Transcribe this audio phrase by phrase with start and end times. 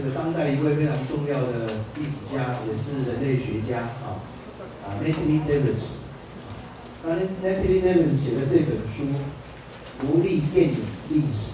[0.00, 4.24] 这个当代一位非常重要的历史家，也是人类学家啊，
[4.82, 6.08] 啊，Natalie Davis。
[7.04, 9.04] 那 Natalie Davis 写的这本书
[10.00, 10.76] 《独立电影
[11.10, 11.52] 历史》，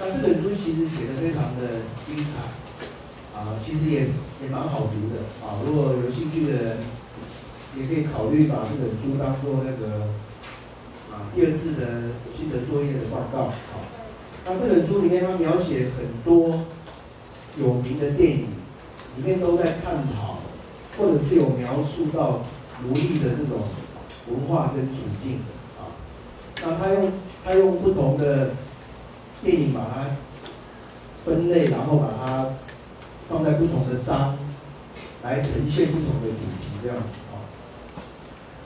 [0.00, 4.00] 那这本书其实写的非常的精彩，啊，其实也
[4.42, 5.64] 也蛮好读的啊。
[5.64, 6.76] 如果有兴趣的人，
[7.74, 10.08] 也可以考虑把这本书当做那个
[11.10, 13.80] 啊第二次的心得作业的报告啊。
[14.44, 16.66] 那这本书里面，他描写很多
[17.58, 18.46] 有名的电影，
[19.16, 20.38] 里面都在探讨，
[20.96, 22.40] 或者是有描述到
[22.82, 23.62] 奴隶的这种
[24.28, 25.40] 文化跟处境
[25.78, 25.94] 啊。
[26.62, 27.12] 那他用
[27.44, 28.50] 他用不同的
[29.42, 30.16] 电影把它
[31.24, 32.48] 分类，然后把它
[33.28, 34.36] 放在不同的章，
[35.22, 37.44] 来呈现不同的主题这样子啊。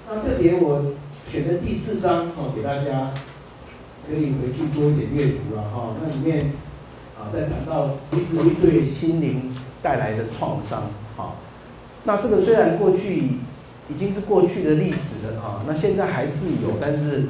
[0.09, 0.93] 那特别我
[1.27, 3.12] 选的第四章哦，给大家。
[4.10, 6.51] 可以回去多一点阅读了哈，那里面
[7.28, 10.84] 啊在谈到一直会对心灵带来的创伤
[11.16, 11.37] 啊，
[12.04, 13.32] 那这个虽然过去
[13.88, 17.24] 已经是过去的历史了哈，那现在还是有，但是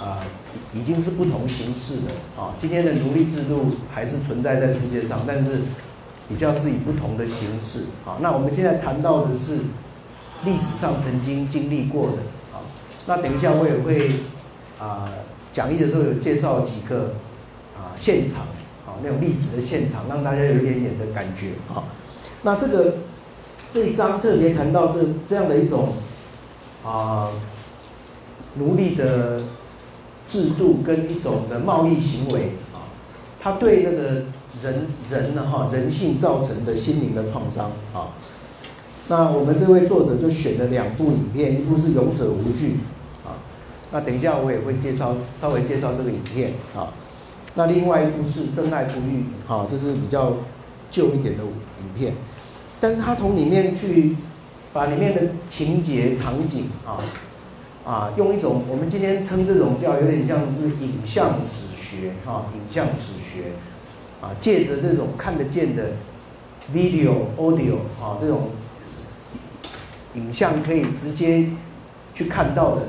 [0.00, 0.24] 啊
[0.72, 5.62] 已经是不同形式的啊，今天的奴隶制度还是存在在世界上，但是
[6.28, 8.18] 比较是以不同的形式啊。
[8.20, 9.56] 那我们现在谈到的是
[10.44, 12.18] 历史上曾经经历过的
[12.52, 12.62] 啊，
[13.06, 14.12] 那等一下我也会
[14.80, 15.08] 啊。
[15.50, 17.14] 讲义的时候有介绍几个
[17.76, 18.46] 啊现场，
[19.02, 21.84] 那种历史的现场，让大家有一点点的感觉啊。
[22.42, 22.94] 那这个
[23.72, 25.94] 这一章特别谈到这这样的一种
[26.84, 27.30] 啊
[28.56, 29.40] 奴隶的
[30.26, 32.86] 制度跟一种的贸易行为啊，
[33.40, 34.02] 它对那个
[34.62, 38.14] 人人呢哈人性造成的心灵的创伤啊。
[39.08, 42.76] 那我们这位作者就选了两部影片，一部是《勇者无惧》。
[43.28, 43.36] 啊
[43.90, 46.92] 那等一下我也会介绍，稍微介绍这个影片啊。
[47.58, 50.34] 那另外一部是《真爱不育》啊，这是比较
[50.92, 52.14] 旧一点的影片，
[52.80, 54.14] 但是他从里面去
[54.72, 57.02] 把里面的情节场景啊
[57.84, 63.50] 啊，用一种我们今天称这种叫有点像是影像史学啊，影像史学
[64.22, 65.94] 啊，借着这种看得见的
[66.72, 68.50] video audio 啊，这种
[70.14, 71.50] 影像可以直接
[72.14, 72.82] 去看到的。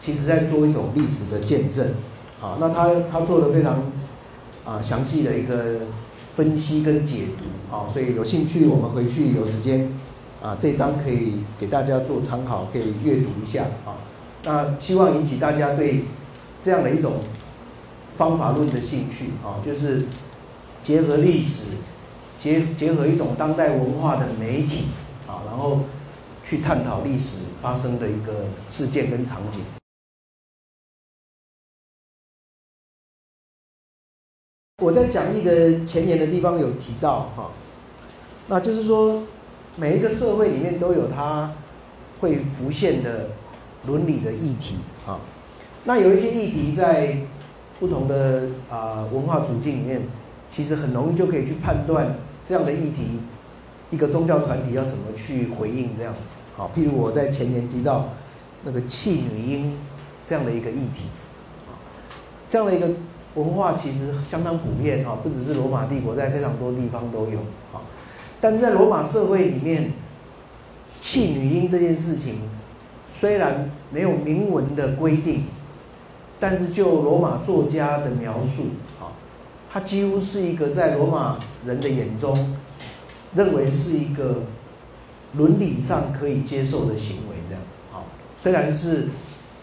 [0.00, 1.84] 其实在做一种历史的见证，
[2.40, 3.82] 啊，那他他做的非常
[4.66, 5.86] 啊详细的一个
[6.34, 9.88] 分析跟解读，啊，所以有兴趣我们回去有时间
[10.42, 13.96] 啊，这章可以给大家做参考，可以阅读一下，啊，
[14.44, 16.04] 那希望引起大家对
[16.60, 17.14] 这样的一种
[18.18, 20.06] 方法论的兴趣，啊，就是
[20.82, 21.68] 结合历史，
[22.38, 24.86] 结结合一种当代文化的媒体，
[25.26, 25.80] 啊，然后
[26.44, 29.60] 去探讨历史发生的一个事件跟场景。
[34.82, 37.50] 我在讲义的前言的地方有提到哈，
[38.48, 39.22] 那就是说
[39.76, 41.50] 每一个社会里面都有它
[42.20, 43.30] 会浮现的
[43.86, 44.74] 伦理的议题
[45.06, 45.18] 啊。
[45.84, 47.16] 那有一些议题在
[47.80, 50.02] 不同的啊文化处境里面，
[50.50, 52.14] 其实很容易就可以去判断
[52.44, 53.20] 这样的议题，
[53.88, 56.20] 一个宗教团体要怎么去回应这样子。
[56.54, 58.10] 好，譬如我在前言提到
[58.64, 59.74] 那个弃女婴
[60.26, 61.04] 这样的一个议题，
[62.50, 62.90] 这样的一个。
[63.36, 67.38] 文化其实相当普遍哈，不只是罗马帝国，在非常多地方都有
[67.72, 67.84] 啊。
[68.40, 69.92] 但是在罗马社会里面，
[71.02, 72.40] 弃女婴这件事情
[73.12, 75.44] 虽然没有明文的规定，
[76.40, 79.12] 但是就罗马作家的描述啊，
[79.70, 82.34] 它几乎是一个在罗马人的眼中
[83.34, 84.44] 认为是一个
[85.34, 87.56] 伦理上可以接受的行为的
[87.94, 88.00] 啊，
[88.42, 89.08] 虽然是。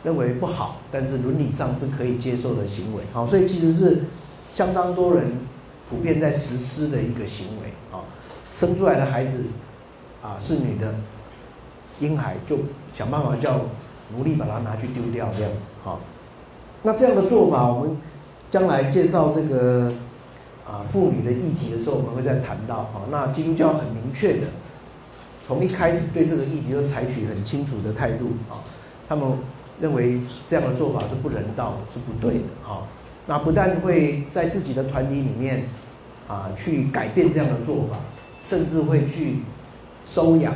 [0.03, 4.03] 认为不好，但是伦理上是可以接受的行为，好，所以其实是
[4.53, 5.31] 相当多人
[5.89, 8.03] 普遍在实施的一个行为，啊，
[8.53, 9.45] 生出来的孩子
[10.21, 10.95] 啊是女的
[12.01, 12.57] 婴孩，就
[12.93, 13.61] 想办法叫
[14.13, 15.97] 奴隶把它拿去丢掉这样子，哈，
[16.81, 17.97] 那这样的做法，我们
[18.51, 19.93] 将来介绍这个
[20.67, 24.47] 啊妇女的议题的时候，我们会再谈到，哈，那基督教很明确的，
[25.47, 28.59] 从一开始对这个议题就采取很清楚的态度，啊，
[29.07, 29.31] 他们。
[29.81, 32.83] 认为这样的做法是不人道的，是不对的哈！
[33.25, 35.63] 那不但会在自己的团体里面
[36.27, 37.97] 啊去改变这样的做法，
[38.45, 39.37] 甚至会去
[40.05, 40.53] 收养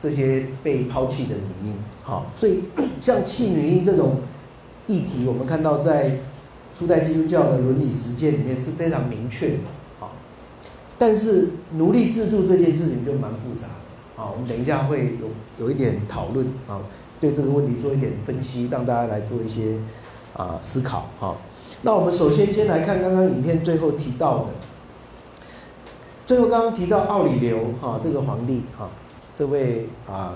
[0.00, 1.76] 这些被抛弃的女婴。
[2.02, 2.64] 好，所以
[3.00, 4.20] 像弃女婴这种
[4.86, 6.18] 议题，我们看到在
[6.78, 9.58] 初代基督教的伦理实践里面是非常明确的。
[10.00, 10.12] 好，
[10.98, 13.74] 但是奴隶制度这件事情就蛮复杂的。
[14.16, 16.80] 好，我们等一下会有有一点讨论啊。
[17.20, 19.78] 对这个问题做一点分析，让大家来做一些
[20.36, 21.36] 啊思考哈。
[21.82, 24.46] 那我们首先先来看刚刚影片最后提到的，
[26.26, 28.88] 最后刚刚提到奥里留哈这个皇帝哈，
[29.34, 30.32] 这位啊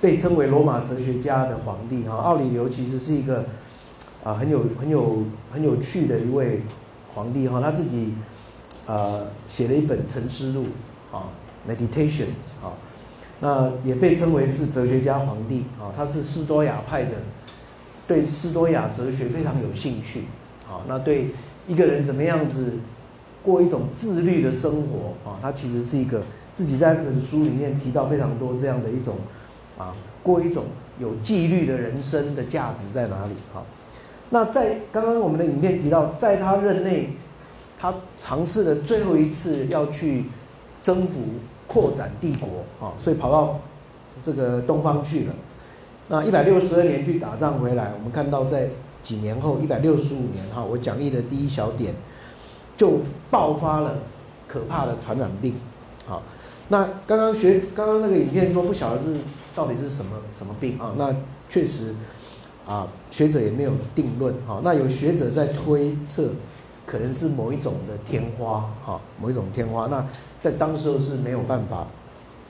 [0.00, 3.44] 被称为罗马哲学家的皇帝哈，奥里留其实是一个
[4.24, 6.62] 啊很有很有很有趣的一位
[7.14, 8.14] 皇帝哈，他自己
[8.86, 10.66] 呃写了一本沉思录
[11.12, 11.28] 啊
[11.68, 12.28] Meditation
[12.62, 12.72] 啊，
[13.40, 17.12] 那也被称为是哲学家皇帝啊，他是斯多亚派的，
[18.06, 20.22] 对斯多亚哲学非常有兴趣
[20.68, 21.28] 啊，那对
[21.66, 22.72] 一个人怎么样子？
[23.42, 26.20] 过一种自律的生活啊，他其实是一个
[26.52, 29.14] 自己在这本书里面提到非常多这样的一种
[29.78, 30.64] 啊，过一种
[30.98, 33.62] 有纪律的人生的价值在哪里啊？
[34.30, 37.10] 那在刚刚我们的影片提到，在他任内，
[37.78, 40.24] 他尝试了最后一次要去
[40.82, 41.20] 征服、
[41.66, 43.60] 扩展帝国啊，所以跑到
[44.22, 45.34] 这个东方去了。
[46.08, 48.68] 那一百六十二年去打仗回来，我们看到在
[49.02, 51.94] 几年后，一百六十五年哈，我讲义的第一小点。
[52.76, 52.98] 就
[53.30, 53.94] 爆发了
[54.46, 55.54] 可怕的传染病，
[56.04, 56.22] 好，
[56.68, 59.16] 那刚刚学刚刚那个影片说不晓得是
[59.54, 60.92] 到底是什么什么病啊？
[60.98, 61.16] 那
[61.48, 61.94] 确实
[62.68, 64.60] 啊，学者也没有定论啊。
[64.62, 66.32] 那有学者在推测，
[66.86, 69.86] 可能是某一种的天花哈，某一种天花。
[69.88, 70.06] 那
[70.42, 71.86] 在当时候是没有办法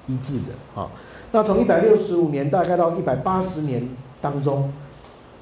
[0.06, 0.88] 医治的哈。
[1.32, 3.88] 那从一百六十五年大概到一百八十年
[4.20, 4.72] 当中，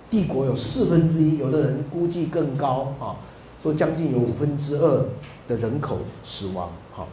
[0.09, 3.17] 帝国有四分之一，有的人估计更高啊。
[3.63, 5.07] 说将近有五分之二
[5.49, 7.07] 的人口死亡，哈。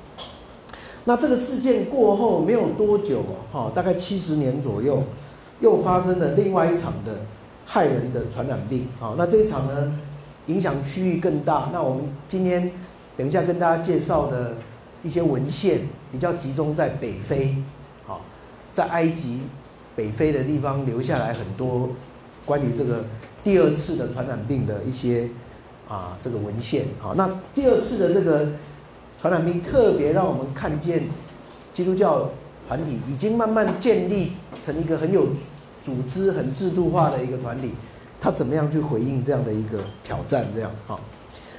[1.06, 3.22] 那这个事件过后没有多久，
[3.54, 5.02] 哈，大概七十年左右，
[5.62, 7.22] 又发生了另外一场的
[7.66, 9.98] 害人的传染病，好，那这一场呢，
[10.48, 11.70] 影响区域更大。
[11.72, 12.72] 那我们今天
[13.18, 14.56] 等一下跟大家介绍的
[15.04, 17.56] 一些文献，比较集中在北非，
[18.06, 18.22] 好，
[18.74, 19.42] 在埃及
[19.96, 21.90] 北非的地方留下来很多
[22.46, 23.06] 关于这个
[23.44, 25.28] 第二次的传染病的一些。
[25.90, 28.48] 啊，这个文献好，那第二次的这个
[29.20, 31.04] 传染病特别让我们看见
[31.74, 32.30] 基督教
[32.66, 35.28] 团体已经慢慢建立成一个很有
[35.84, 37.72] 组织、很制度化的一个团体，
[38.22, 40.46] 他怎么样去回应这样的一个挑战？
[40.56, 41.00] 这样好，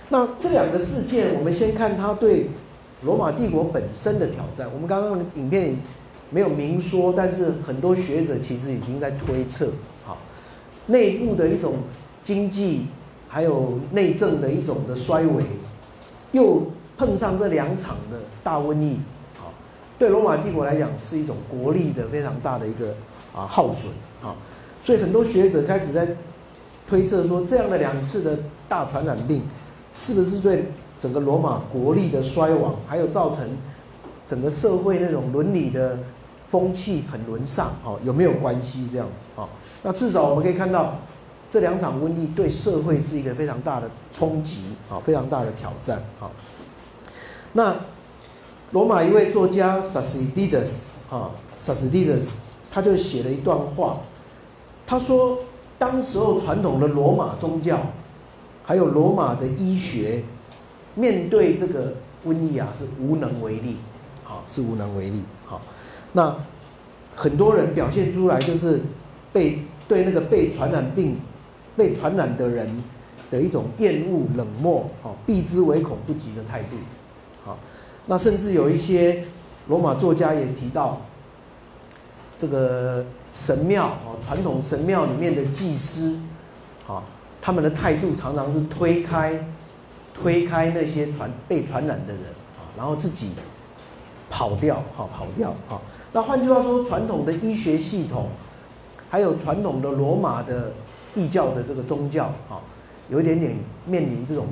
[0.09, 2.47] 那这两个事件，我们先看他对
[3.03, 4.69] 罗马帝国本身的挑战。
[4.73, 5.77] 我们刚刚影片
[6.31, 9.69] 没有明说，但是很多学者其实已经在推测，
[10.07, 10.17] 好，
[10.87, 11.75] 内部的一种
[12.23, 12.87] 经济。
[13.35, 15.43] 还有内政的一种的衰微，
[16.33, 16.67] 又
[16.99, 18.99] 碰上这两场的大瘟疫，
[19.39, 19.49] 啊，
[19.99, 22.89] 对罗马帝国来讲是一种国力的非常大的一个
[23.35, 23.91] 啊耗损，
[24.23, 24.37] 啊，
[24.85, 26.07] 所以很多学者开始在
[26.93, 29.41] 推测说，这样的两次的大传染病，
[29.97, 30.67] 是不是对
[31.01, 33.49] 整个罗马国力的衰亡，还有造成
[34.27, 35.99] 整个社会那种伦理的
[36.51, 39.49] 风气很沦丧，哦，有没有关系这样子，哦，
[39.83, 40.99] 那至少我们可以看到。
[41.51, 46.31] 这两场瘟疫对社会是一个非常大的冲击，啊，非常大的挑战，啊。
[47.53, 47.77] 那
[48.71, 52.11] 罗马一位作家 s a s d i d u s 啊 s a s d i d
[52.11, 52.41] u s
[52.71, 53.99] 他就写了一段话，
[54.87, 55.41] 他说，
[55.83, 57.81] 当时候传统的罗马宗教，
[58.63, 60.23] 还有罗马的医学，
[60.95, 61.95] 面对这个
[62.25, 63.79] 瘟疫啊，是无能为力，
[64.23, 65.61] 好，是无能为力，好。
[66.13, 66.37] 那
[67.17, 68.81] 很多人表现出来就是
[69.33, 71.17] 被对那个被传染病。
[71.75, 72.69] 被传染的人
[73.31, 76.77] 的一种厌恶、冷漠、好，避之唯恐不及的态度，
[77.43, 77.59] 好，
[78.05, 79.25] 那甚至有一些
[79.69, 81.01] 罗马作家也提到，
[82.39, 86.19] 这个神庙哦，传统神庙里面的祭司，
[86.87, 87.03] 啊，
[87.41, 89.47] 他们的态度常常是推开、
[90.15, 92.23] 推开那些传被传染的人
[92.57, 93.33] 啊，然后自己
[94.31, 95.81] 跑掉，哈跑掉，哈。
[96.13, 98.29] 那换句话说，传统的医学系统，
[99.11, 100.73] 还有传统的罗马的。
[101.15, 102.57] 异教的这个宗教啊，
[103.11, 104.47] 有一点点面临这种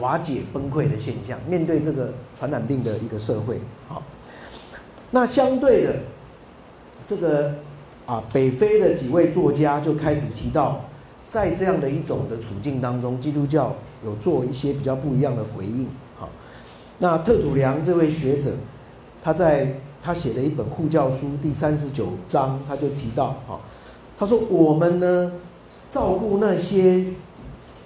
[0.00, 1.38] 瓦解崩溃的现象。
[1.46, 4.02] 面对这个传染病的一个社会，好，
[5.10, 5.96] 那相对的
[7.08, 7.54] 这个
[8.06, 10.84] 啊，北非的几位作家就开始提到，
[11.28, 13.74] 在这样的一种的处境当中，基督教
[14.04, 15.88] 有做一些比较不一样的回应。
[16.16, 16.28] 好，
[16.98, 18.52] 那特土良这位学者，
[19.24, 23.62] 他在他写的一本护教书第三十九章，他就提到，好，
[24.16, 25.32] 他说我们呢。
[25.90, 27.02] 照顾那些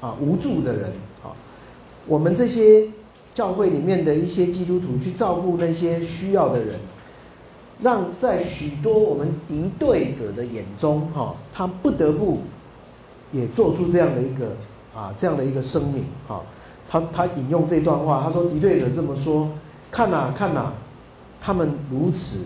[0.00, 0.90] 啊无助的人
[1.22, 1.30] 啊，
[2.08, 2.88] 我们这些
[3.32, 6.80] 教会里面的一些基督徒去照顾那些需要的人，
[7.82, 12.42] 让在许多我们敌对者的眼中哈，他不得不
[13.32, 14.52] 也做出这样的一个
[14.94, 16.42] 啊这样的一个声明哈，
[16.88, 19.48] 他他引用这段话，他说敌对者这么说，
[19.90, 20.72] 看呐看呐，
[21.40, 22.44] 他们如此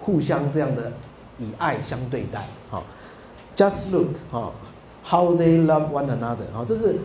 [0.00, 0.92] 互相这样的
[1.38, 2.46] 以爱相对待。
[2.70, 2.82] 哈。
[3.56, 4.52] Just look，哈
[5.02, 6.96] ，how they love one another，哈，这是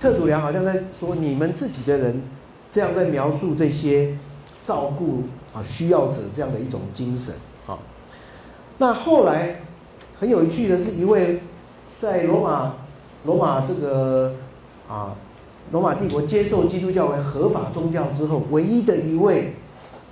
[0.00, 2.22] 特土良好像在说你们自己的人
[2.70, 4.16] 这样在描述这些
[4.62, 7.34] 照顾啊需要者这样的一种精神
[7.66, 7.78] 啊。
[8.78, 9.60] 那后来
[10.18, 11.40] 很有趣的是，一位
[11.98, 12.74] 在罗马
[13.24, 14.34] 罗马这个
[14.88, 15.14] 啊
[15.72, 19.54] 罗马帝国接受基督教为合法宗教之后，唯一的一位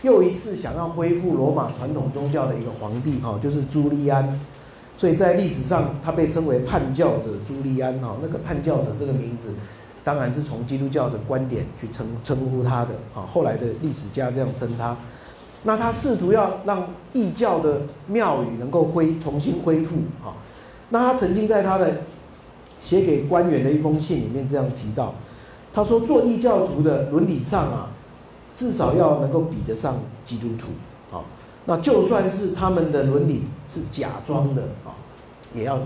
[0.02, 4.38] 又一次想要恢复罗马传统宗教的一个皇帝哈，就是朱利安。
[4.96, 8.16] 所以在历史上，他被称为叛教者朱利安哈。
[8.20, 9.54] 那个叛教者这个名字。
[10.04, 14.96] 当然是从基督教的观点去称称呼他的啊，后来的历史家这样称他。
[15.68, 20.32] 那他试图要让异教的庙宇能够恢重新恢复啊。
[20.88, 21.98] 那他曾经在他的
[22.82, 25.12] 写给官员的一封信里面这样提到，
[25.74, 27.90] 他说做异教徒的伦理上啊，
[28.56, 30.68] 至少要能够比得上基督徒
[31.14, 31.20] 啊。
[31.66, 34.96] 那就算是他们的伦理是假装的啊，
[35.54, 35.78] 也要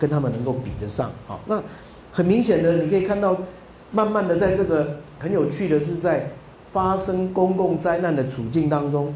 [0.00, 1.38] 跟他们能够比得上啊。
[1.46, 1.62] 那
[2.10, 3.36] 很明显的，你可以看到。
[3.90, 6.32] 慢慢的，在这个很有趣的是，在
[6.70, 9.14] 发生公共灾难的处境当中，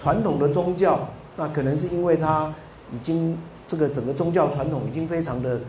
[0.00, 2.54] 传统的宗教，那可能是因为它
[2.90, 5.60] 已经这个整个宗教传统已经非常的，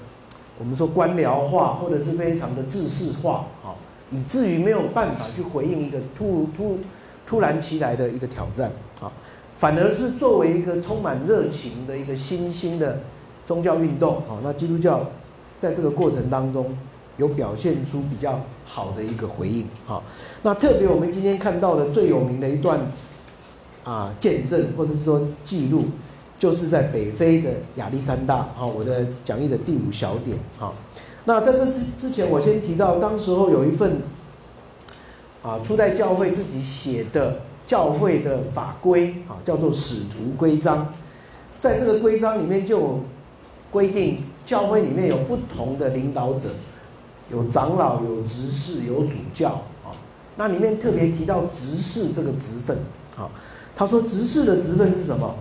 [0.58, 3.76] 我们说官僚化，或者是非常的制式化，啊，
[4.10, 6.80] 以至于没有办法去回应一个突突
[7.28, 8.72] 突然其来的一个挑战，
[9.02, 9.12] 啊，
[9.58, 13.00] 反而是作为一个充满热情的一个新兴的
[13.46, 15.02] 宗教运动，啊，那基督教
[15.60, 16.74] 在这个过程当中。
[17.18, 20.02] 有表现出比较好的一个回应，哈。
[20.42, 22.80] 那特别我们今天看到的最有名的一段
[23.84, 25.86] 啊见证，或者是说记录，
[26.40, 28.66] 就是在北非的亚历山大，啊。
[28.66, 30.74] 我的讲义的第五小点，啊。
[31.26, 34.02] 那在这之之前，我先提到，当时候有一份
[35.44, 40.94] 啊初代教会自己写的教会的法规，啊，叫做使徒规章。
[41.60, 43.02] 在这个规章里面就
[43.70, 46.50] 规定，教会里面有不同的领导者。
[47.32, 49.52] 有长老，有执事，有主教
[49.86, 49.96] 啊。
[50.36, 52.78] 那里面特别提到执事这个职分
[53.16, 53.30] 啊。
[53.76, 55.36] 他说执事的职分是什么？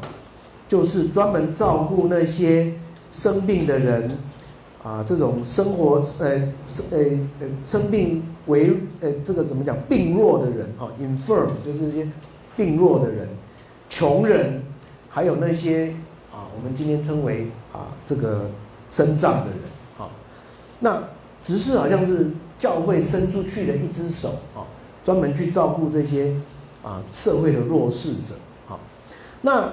[0.68, 2.72] 就是专门照顾那些
[3.10, 4.10] 生病的人
[4.82, 6.28] 啊，这种生活呃
[6.92, 6.98] 呃
[7.40, 12.08] 呃生病为呃这个怎么讲病弱的人啊，infirm 就是一些
[12.56, 13.28] 病弱的人，
[13.88, 14.62] 穷人，
[15.08, 15.88] 还有那些
[16.32, 18.50] 啊我们今天称为啊这个
[18.90, 19.58] 身障的人
[19.98, 20.08] 啊，
[20.78, 21.02] 那。
[21.42, 22.26] 执事好像是
[22.58, 24.60] 教会伸出去的一只手啊，
[25.02, 26.34] 专门去照顾这些
[26.82, 28.34] 啊社会的弱势者
[28.68, 28.78] 啊。
[29.42, 29.72] 那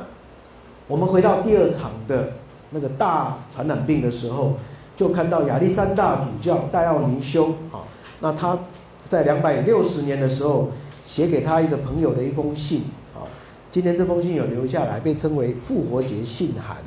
[0.88, 2.34] 我们回到第二场的
[2.72, 4.58] 那个大传染病的时候，
[4.96, 7.84] 就看到亚历山大主教戴奥尼修啊，
[8.20, 8.60] 那他
[9.08, 10.70] 在两百六十年的时候
[11.06, 12.84] 写给他一个朋友的一封信
[13.16, 13.28] 啊。
[13.72, 16.78] 今天这封信有留下来，被称为复活节信函。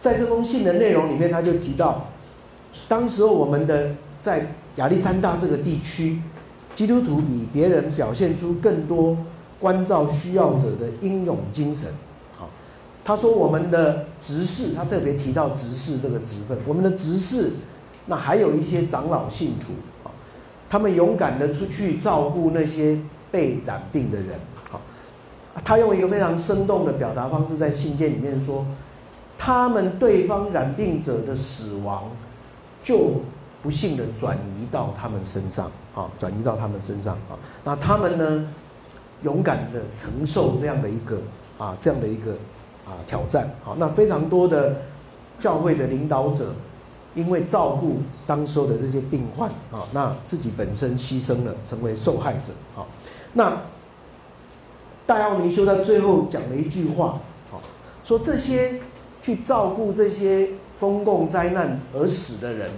[0.00, 2.06] 在这封信的内容里面，他就提到，
[2.88, 3.94] 当时候我们的。
[4.18, 4.44] 在
[4.74, 6.18] 亚历山大这个地区，
[6.74, 9.16] 基督徒比别人表现出更多
[9.60, 11.90] 关照需要者的英勇精神。
[12.36, 12.48] 好，
[13.04, 17.52] 他说我们的执事，他特别提到执事这个职分，我们的执事，
[18.06, 19.72] 那还有一些长老信徒
[20.06, 20.10] 啊，
[20.68, 22.98] 他们勇敢的出去照顾那些
[23.30, 24.38] 被染病的人。
[24.70, 24.80] 好，
[25.64, 28.66] 他用一个非常生动的表达方式，在信件里面说，
[29.38, 32.10] 他们对方染病者的死亡
[32.82, 33.22] 就。
[33.62, 37.34] 不幸的转移到他们身上，啊，转移到他们身上，啊，
[37.64, 38.48] 那他们呢，
[39.22, 41.18] 勇敢的承受这样的一个，
[41.58, 42.32] 啊，这样的一个，
[42.84, 44.76] 啊，挑战，好，那非常多的
[45.40, 46.52] 教会的领导者，
[47.14, 52.86] 因为照顾当时的这些病患，啊，那自己本身牺牲了，成为受害者，好，
[53.32, 53.62] 那
[55.06, 57.18] 戴奥尼修在最后讲了一句话，
[57.50, 57.60] 好，
[58.04, 58.80] 说这些
[59.22, 62.70] 去照顾这些公共灾难而死的人。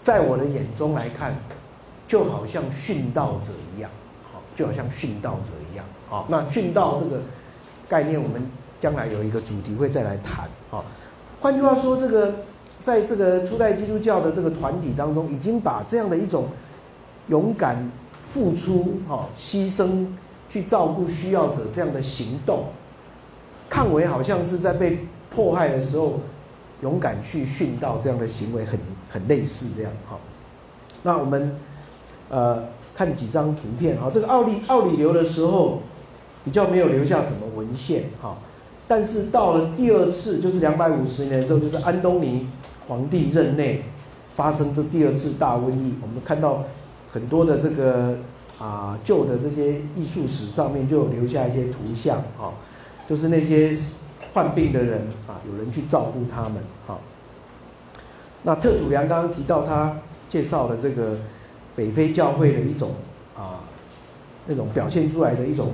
[0.00, 1.34] 在我的眼中来看，
[2.06, 3.90] 就好像殉道者一样，
[4.54, 6.26] 就好像殉道者一样，好。
[6.28, 7.20] 那殉道这个
[7.88, 8.42] 概念，我们
[8.80, 10.84] 将来有一个主题会再来谈，好。
[11.40, 12.34] 换句话说，这个
[12.82, 16.48] 在这个初代基督教的这个团体当中，已经把这样的一种
[17.28, 17.90] 勇敢
[18.22, 20.06] 付出、哈牺牲
[20.48, 22.64] 去照顾需要者这样的行动，
[23.68, 26.20] 看为好像是在被迫害的时候。
[26.82, 30.18] 勇敢去殉道这样的行为很很类似这样哈，
[31.02, 31.56] 那我们
[32.28, 32.62] 呃
[32.94, 35.82] 看几张图片哈，这个奥利奥里留的时候
[36.44, 38.36] 比较没有留下什么文献哈，
[38.86, 42.46] 但是到了第二次就是两百五十年的时候，就是安东尼
[42.88, 43.82] 皇帝任内
[44.34, 46.64] 发生这第二次大瘟疫，我们看到
[47.10, 48.16] 很多的这个
[48.58, 52.52] 啊旧的这些艺术史上面就留下一些图像哈，
[53.08, 53.76] 就是那些。
[54.32, 56.54] 患病的人啊，有人去照顾他们
[56.88, 56.98] 啊。
[58.42, 59.96] 那特土良刚刚提到他
[60.28, 61.18] 介绍的这个
[61.76, 62.92] 北非教会的一种
[63.36, 63.60] 啊
[64.46, 65.72] 那种表现出来的一种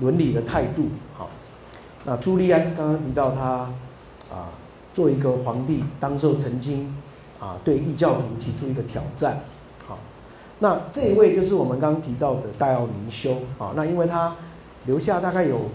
[0.00, 0.88] 伦理的态度。
[1.16, 1.30] 好，
[2.04, 3.70] 那朱利安刚刚提到他
[4.32, 4.50] 啊，
[4.92, 6.94] 做一个皇帝，当时候曾经
[7.40, 9.40] 啊对异教徒提出一个挑战。
[9.86, 9.98] 好，
[10.58, 13.72] 那这一位就是我们刚刚提到的戴奥尼修啊。
[13.74, 14.36] 那因为他
[14.86, 15.70] 留下大概有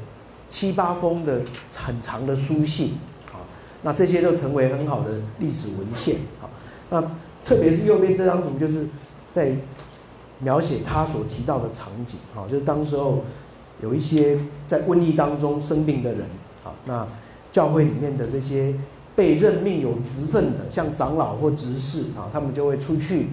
[0.50, 1.42] 七八封的
[1.76, 2.98] 很长的书信
[3.32, 3.40] 好，
[3.82, 6.50] 那这些都成为很好的历史文献啊。
[6.90, 7.02] 那
[7.46, 8.88] 特别是右边这张图，就是
[9.34, 9.54] 在
[10.40, 13.24] 描写他所提到的场景啊，就是当时候
[13.82, 16.22] 有一些在瘟疫当中生病的人
[16.64, 17.08] 啊，那
[17.52, 18.74] 教会里面的这些
[19.16, 23.28] 被任命有职分的，像长老或执事啊，他们就会出去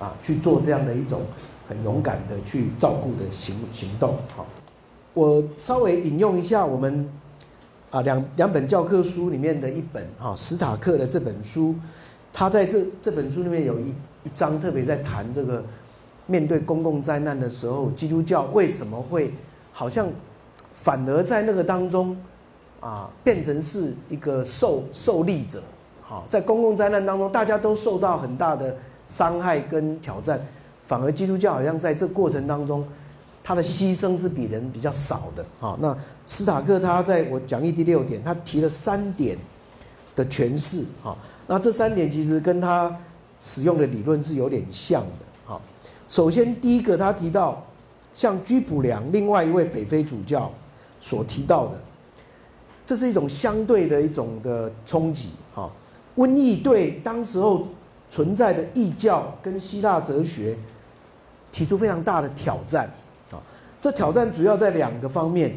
[0.00, 1.22] 啊去做这样的一种
[1.68, 4.16] 很勇敢的去照顾的行行动。
[4.36, 4.46] 好，
[5.12, 7.08] 我稍微引用一下我们
[7.90, 11.74] 啊两两本教科书里面的一本哈史塔克的这本书。
[12.36, 13.94] 他在这这本书里面有一
[14.24, 15.62] 一章特别在谈这个，
[16.26, 19.32] 面对公共灾难的时候，基督教为什么会
[19.72, 20.08] 好像
[20.74, 22.16] 反而在那个当中
[22.80, 25.62] 啊变成是一个受受力者？
[26.02, 28.76] 好，在公共灾难当中，大家都受到很大的
[29.06, 30.40] 伤害跟挑战，
[30.86, 32.86] 反而基督教好像在这过程当中，
[33.42, 35.44] 他的牺牲是比人比较少的。
[35.60, 39.36] 好，那斯塔克他在我讲义第六点，他提了三点
[40.16, 40.82] 的诠释。
[41.02, 41.18] 好。
[41.46, 42.90] 那这三点其实跟他
[43.44, 45.60] 使用的理论是有点像的，好。
[46.08, 47.62] 首先第一个，他提到
[48.14, 50.50] 像居普良另外一位北非主教
[50.98, 51.78] 所提到的，
[52.86, 55.70] 这是一种相对的一种的冲击，哈。
[56.16, 57.68] 瘟疫对当时候
[58.10, 60.56] 存在的异教跟希腊哲学
[61.52, 62.90] 提出非常大的挑战，
[63.30, 63.36] 啊。
[63.82, 65.54] 这挑战主要在两个方面，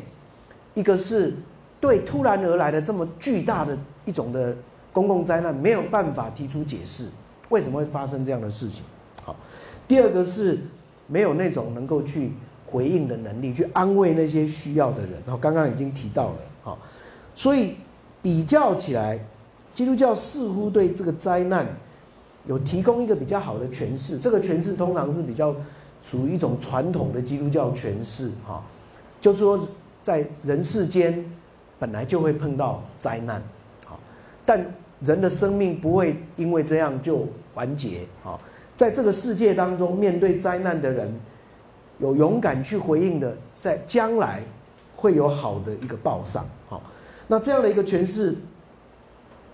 [0.74, 1.34] 一个是
[1.79, 4.53] 对突然而来的这么巨大的一种的。
[4.94, 7.08] 公共灾难没有办法提出解释，
[7.50, 8.84] 为什么会发生这样的事情？
[9.24, 9.36] 好，
[9.88, 10.60] 第二个是
[11.08, 12.32] 没有那种能够去
[12.70, 15.14] 回应的能力，去安慰那些需要的人。
[15.25, 16.77] 然后刚刚已经提到了，好，
[17.36, 17.75] 所以
[18.22, 19.20] 比较起来，
[19.74, 21.66] 基督教似乎对这个灾难
[22.46, 24.18] 有提供一个比较好的诠释。
[24.18, 25.55] 这个诠释通常是比较
[26.03, 28.64] 属于一种传统的基督教诠释，哈，
[29.22, 29.60] 就是说
[30.03, 31.24] 在人世间
[31.79, 33.42] 本来就会碰到灾难，
[33.86, 34.00] 好，
[34.46, 34.66] 但
[35.01, 38.40] 人的生命不会因为这样就完结啊！
[38.75, 41.12] 在这个世界当中，面对灾难的人，
[42.00, 44.42] 有勇敢去回应的，在将来
[44.96, 46.46] 会有好的一个报上。
[46.68, 46.81] 好，
[47.27, 48.36] 那这样的一个诠释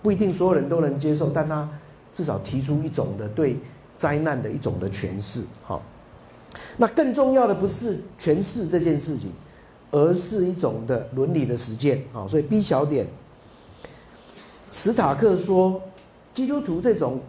[0.02, 1.68] 不一定所有人都能接受，但他
[2.12, 3.58] 至少提出一种的对
[3.96, 5.42] 灾难的一种的诠释。
[5.62, 5.82] 好，
[6.78, 9.30] 那更重要的不是诠释这件事情，
[9.90, 12.02] 而是一种的伦理的实践。
[12.12, 13.06] 好，所以 B 小点。
[14.76, 15.80] 史塔克说
[16.34, 17.20] ：“基督徒这种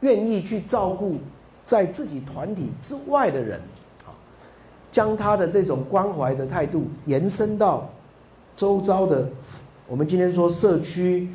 [0.00, 1.16] 愿意去照顾
[1.64, 3.58] 在自己团体之外的人，
[4.04, 4.12] 啊，
[4.92, 7.88] 将他的这种关怀的态度延伸到
[8.54, 9.26] 周遭的，
[9.88, 11.30] 我们今天说社区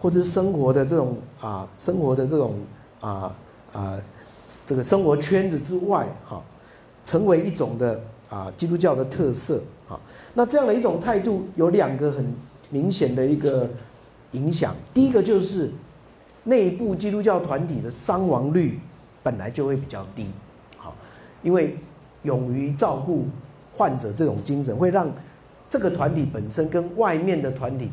[0.00, 2.54] 或者生活的这种啊，生活的这种
[3.00, 3.34] 啊
[3.72, 3.98] 啊，
[4.64, 6.40] 这个生活圈子之外，哈，
[7.04, 9.98] 成为一种的啊基督教的特色，啊，
[10.32, 12.24] 那这样的一种态度有两个很
[12.70, 13.68] 明显的一个。”
[14.36, 15.72] 影响第一个就是
[16.44, 18.78] 内部基督教团体的伤亡率
[19.22, 20.26] 本来就会比较低，
[20.76, 20.94] 好，
[21.42, 21.76] 因为
[22.22, 23.24] 勇于照顾
[23.72, 25.10] 患者这种精神，会让
[25.68, 27.90] 这个团体本身跟外面的团体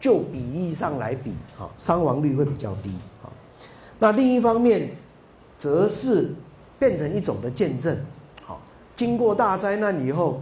[0.00, 3.30] 就比例上来比，好，伤亡率会比较低，好。
[3.98, 4.88] 那另一方面，
[5.58, 6.30] 则是
[6.78, 7.94] 变成一种的见证，
[8.42, 8.58] 好，
[8.94, 10.40] 经过大灾难以后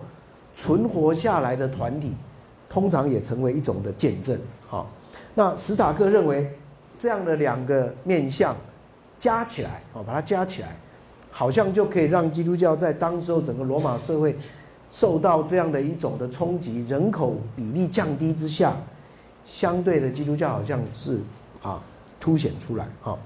[0.55, 2.13] 存活下来的团体，
[2.69, 4.89] 通常也成为一种的见证，好。
[5.39, 6.53] 那史塔克认为，
[6.99, 8.57] 这样的两个面相
[9.21, 10.75] 加起来，哦，把它加起来，
[11.31, 14.37] 好像就可以让基督教在当时候整个罗马社会
[14.91, 18.77] 受到这样的一种的冲击，人口比例降低之下，
[19.47, 21.21] 相对的基督教好像是
[21.63, 21.81] 啊
[22.19, 22.89] 凸显出来。
[23.01, 23.17] 哈，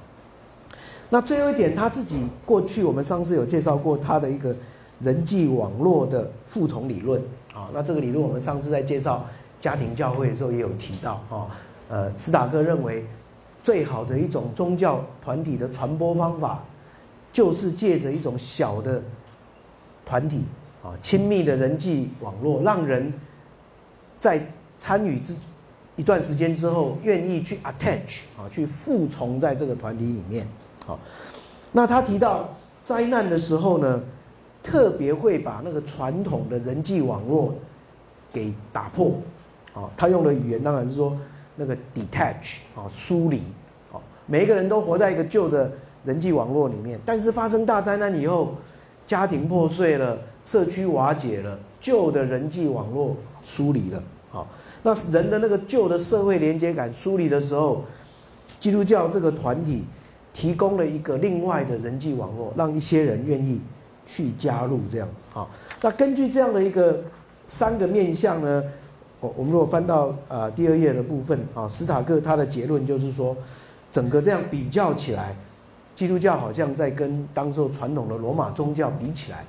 [1.08, 4.54] 那最后一点，他自己过去我们上次有介绍过他的一个
[5.00, 7.18] 人际网络的复从理论。
[7.54, 9.24] 啊，那这个理论我们上次在介绍
[9.58, 11.18] 家庭教会的时候也有提到。
[11.30, 11.46] 哈。
[11.88, 13.04] 呃，斯塔克认为，
[13.62, 16.64] 最好的一种宗教团体的传播方法，
[17.32, 19.02] 就是借着一种小的
[20.06, 20.42] 团体
[20.82, 23.12] 啊，亲密的人际网络，让人
[24.16, 24.42] 在
[24.78, 25.34] 参与之
[25.96, 30.48] 一段时间之后，愿意去 attach 啊，去服从在这个团体里面。
[30.86, 30.98] 好，
[31.72, 32.48] 那他提到
[32.82, 34.02] 灾难的时候呢，
[34.62, 37.54] 特别会把那个传统的人际网络
[38.32, 39.12] 给打破。
[39.74, 41.14] 啊，他用的语言当然是说。
[41.56, 43.38] 那个 detach 啊，疏离，
[43.92, 45.70] 啊，每一个人都活在一个旧的
[46.04, 46.98] 人际网络里面。
[47.04, 48.54] 但是发生大灾难以后，
[49.06, 54.02] 家庭破碎了，社区瓦解了，旧的人际网络疏离了。
[54.30, 54.48] 好，
[54.82, 57.84] 那人的那个旧的社会连接感疏离的时候，
[58.58, 59.84] 基督教这个团体
[60.32, 63.60] 提供了一个另外的人际网络，让一些人愿意
[64.06, 65.26] 去加入这样子。
[65.30, 65.50] 好，
[65.82, 67.02] 那根据这样的一个
[67.46, 68.64] 三个面向呢？
[69.22, 73.36] 我我们如果翻到啊第二页的部分啊，斯塔克他的结论就是说，
[73.92, 75.34] 整个这样比较起来，
[75.94, 79.44] 基督教好像在跟当时传统的罗马宗教比起来，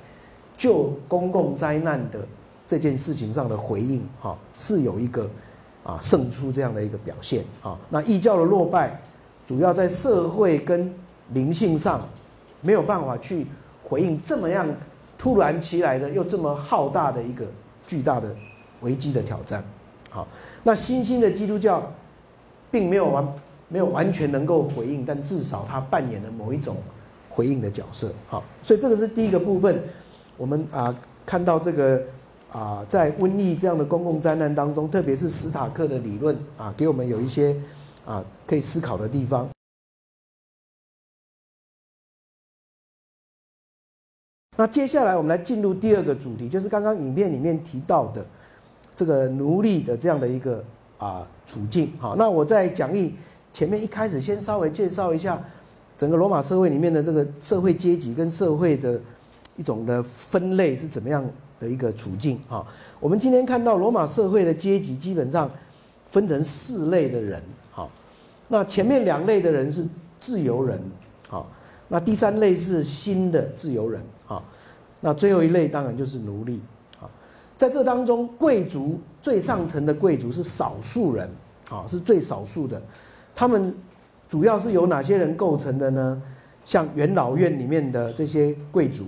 [0.56, 2.20] 就公共灾难的
[2.68, 5.28] 这件事情上的回应哈，是有一个
[5.82, 7.76] 啊胜出这样的一个表现啊。
[7.90, 8.96] 那异教的落败，
[9.44, 10.88] 主要在社会跟
[11.32, 12.00] 灵性上
[12.60, 13.44] 没有办法去
[13.82, 14.68] 回应这么样
[15.18, 17.44] 突然其来的又这么浩大的一个
[17.88, 18.32] 巨大的。
[18.80, 19.64] 危机的挑战，
[20.10, 20.28] 好，
[20.62, 21.92] 那新兴的基督教
[22.70, 23.36] 并没有完
[23.68, 26.76] 没有完全能够回应，但至少它扮演了某一种
[27.30, 29.82] 回应的角色，好，所以这个是第一个部分，
[30.36, 32.02] 我们啊看到这个
[32.52, 37.56] 啊在瘟疫这样的公共灾难当中，特别是史塔克的理论啊，给我们有一些
[38.04, 39.48] 啊可以思考的地方。
[44.56, 48.24] 那接下来我们来进入第二个主题，就是刚刚影片里面提到的。
[48.96, 50.64] 这个奴隶的这样的一个
[50.98, 53.14] 啊处境，好，那我在讲义
[53.52, 55.42] 前面一开始先稍微介绍一下
[55.98, 59.00] 整个罗马社会里面的这个社会阶级跟社会的
[59.56, 61.24] 一种的分类是怎么样
[61.58, 62.64] 的一个处境啊。
[63.00, 65.50] 我们今天看到罗马社会的阶级基本上
[66.10, 67.90] 分成四类的人，好，
[68.48, 69.84] 那前面两类的人是
[70.18, 70.80] 自由人，
[71.28, 71.48] 好，
[71.88, 74.44] 那第三类是新的自由人，好，
[75.00, 76.60] 那最后一类当然就是奴隶。
[77.56, 81.30] 在这当中，贵族最上层的贵族是少数人，
[81.70, 82.82] 啊，是最少数的。
[83.34, 83.72] 他们
[84.28, 86.22] 主要是由哪些人构成的呢？
[86.64, 89.04] 像元老院里面的这些贵族，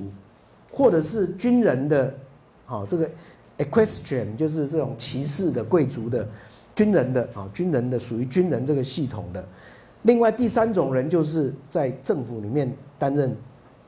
[0.71, 2.15] 或者是军人的，
[2.67, 3.11] 啊，这个
[3.59, 6.29] equestrian 就是这种骑士的贵族的
[6.75, 9.45] 军人的，啊，军人的属于军人这个系统的。
[10.03, 13.35] 另外第三种人就是在政府里面担任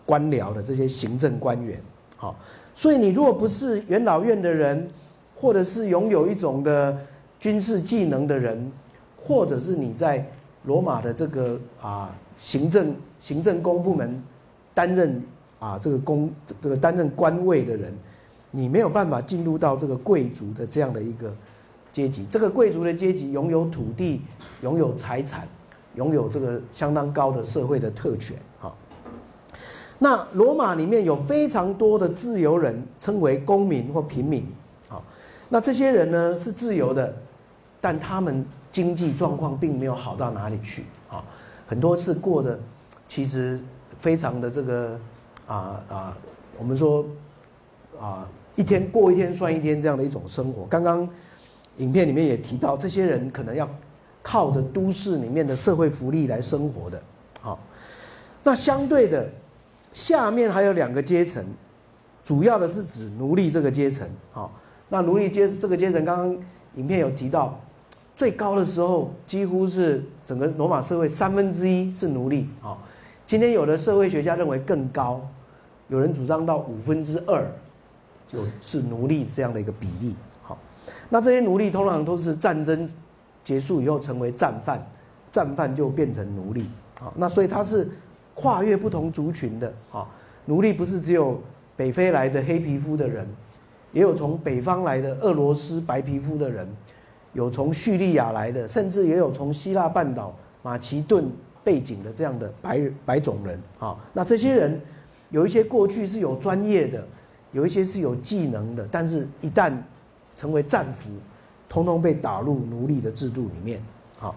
[0.04, 1.80] 官僚的这些行政官员，
[2.16, 2.34] 好。
[2.78, 4.88] 所以你如果不是元老院的人，
[5.34, 6.96] 或者是拥有一种的
[7.40, 8.70] 军事技能的人，
[9.16, 10.24] 或者是你在
[10.62, 14.22] 罗马的这个啊行政行政公部门
[14.74, 15.20] 担任
[15.58, 17.92] 啊这个公这个担任官位的人，
[18.52, 21.34] 你没有办法进入到这个贵族的这样的一个
[21.92, 22.24] 阶级。
[22.26, 24.22] 这个贵族的阶级拥有土地，
[24.62, 25.48] 拥有财产，
[25.96, 28.36] 拥有这个相当高的社会的特权。
[30.00, 34.46] 那罗马里面有非常多的自由人，称为公民或平民。
[34.88, 35.02] 好，
[35.48, 37.12] 那这些人呢是自由的，
[37.80, 40.84] 但他们经济状况并没有好到哪里去。
[41.11, 41.24] 啊，
[41.66, 42.56] 很多次过的
[43.08, 43.58] 其实
[43.98, 44.96] 非常的这个
[45.48, 46.16] 啊啊，
[46.56, 47.04] 我们说
[48.00, 50.64] 啊一天过一天算一天这样的一种生活。
[50.66, 51.08] 刚刚
[51.78, 53.68] 影片里面也提到，这些人可能要
[54.22, 57.02] 靠着都市里面的社会福利来生活的。
[57.40, 57.58] 好，
[58.44, 59.28] 那相对的。
[59.92, 61.44] 下面还有两个阶层，
[62.22, 64.07] 主要的是指奴隶这个阶层。
[64.31, 64.53] 好，
[64.88, 66.37] 那奴隶阶这个阶层，刚刚
[66.74, 67.59] 影片有提到，
[68.14, 72.48] 最高的时候几乎是整个罗马社会三分之一是奴隶。
[72.61, 72.81] 好，
[73.27, 75.20] 今天有的社会学家认为更高，
[75.88, 77.44] 有人主张到五分之二
[78.29, 80.14] 就是奴隶这样的一个比例。
[80.42, 80.57] 好，
[81.09, 82.88] 那这些奴隶通常都是战争
[83.42, 84.87] 结束以后成为战犯，
[85.31, 86.66] 战犯就变成奴隶。
[87.01, 87.88] 好，那所以他是。
[88.40, 90.07] 跨越不同族群的啊，
[90.44, 91.40] 奴隶不是只有
[91.77, 93.27] 北非来的黑皮肤的人，
[93.90, 96.64] 也有从北方来的俄罗斯白皮肤的人，
[97.33, 101.29] 有从叙利亚来的，甚至也有从希腊半岛马其顿
[101.64, 103.98] 背景的这样的白白种人啊。
[104.12, 104.81] 那这些人
[105.31, 107.05] 有一些过去是有专业的，
[107.51, 109.72] 有一些是有技能的，但是一旦
[110.37, 111.11] 成为战俘，
[111.68, 113.83] 通通被打入奴隶的制度里面。
[114.16, 114.33] 好，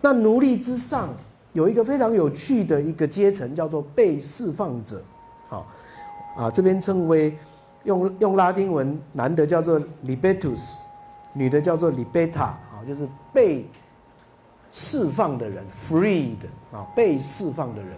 [0.00, 1.12] 那奴隶之上。
[1.52, 5.02] 有一个非常有趣的一个阶层，叫做被释放者，
[5.48, 5.66] 好，
[6.36, 7.36] 啊，这边称为
[7.82, 10.78] 用用拉丁文，男的叫做 libertus，
[11.32, 13.66] 女的叫做 libeta，啊，就是被
[14.70, 16.36] 释放的人，freed，
[16.72, 17.90] 啊，被释放的人，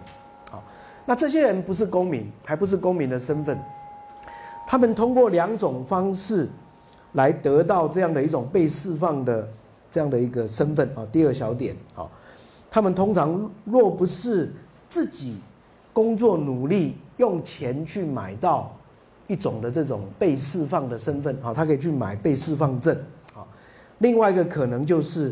[0.49, 0.63] 好，
[1.05, 3.55] 那这些人不是公民，还不是公民的身份，
[4.65, 6.49] 他们通过两种方式
[7.11, 9.47] 来得到这样的一种被释放的
[9.91, 12.09] 这样的一个身份，啊，第二小点，好。
[12.73, 14.51] 他们通常若不是
[14.89, 15.37] 自己
[15.93, 18.75] 工作努力用钱去买到
[19.27, 22.97] 一种的这种被释放的身份啊，他可以去买被释放证
[23.35, 23.45] 啊。
[23.99, 25.31] 另外一个可能就是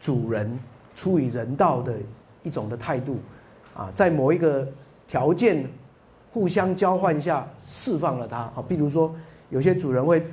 [0.00, 0.58] 主人
[0.96, 1.94] 出于人道的
[2.44, 3.18] 一种的态度
[3.74, 4.66] 啊，在某一个
[5.06, 5.70] 条件
[6.32, 8.50] 互相交换下释放了他。
[8.54, 9.14] 好，比如说
[9.50, 10.26] 有些主人会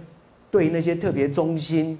[0.50, 2.00] 对那些特别忠心、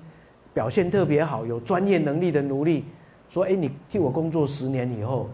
[0.54, 2.86] 表现特别好、有专业能力的奴隶
[3.30, 5.30] 说：“哎，你替我工作十年以后，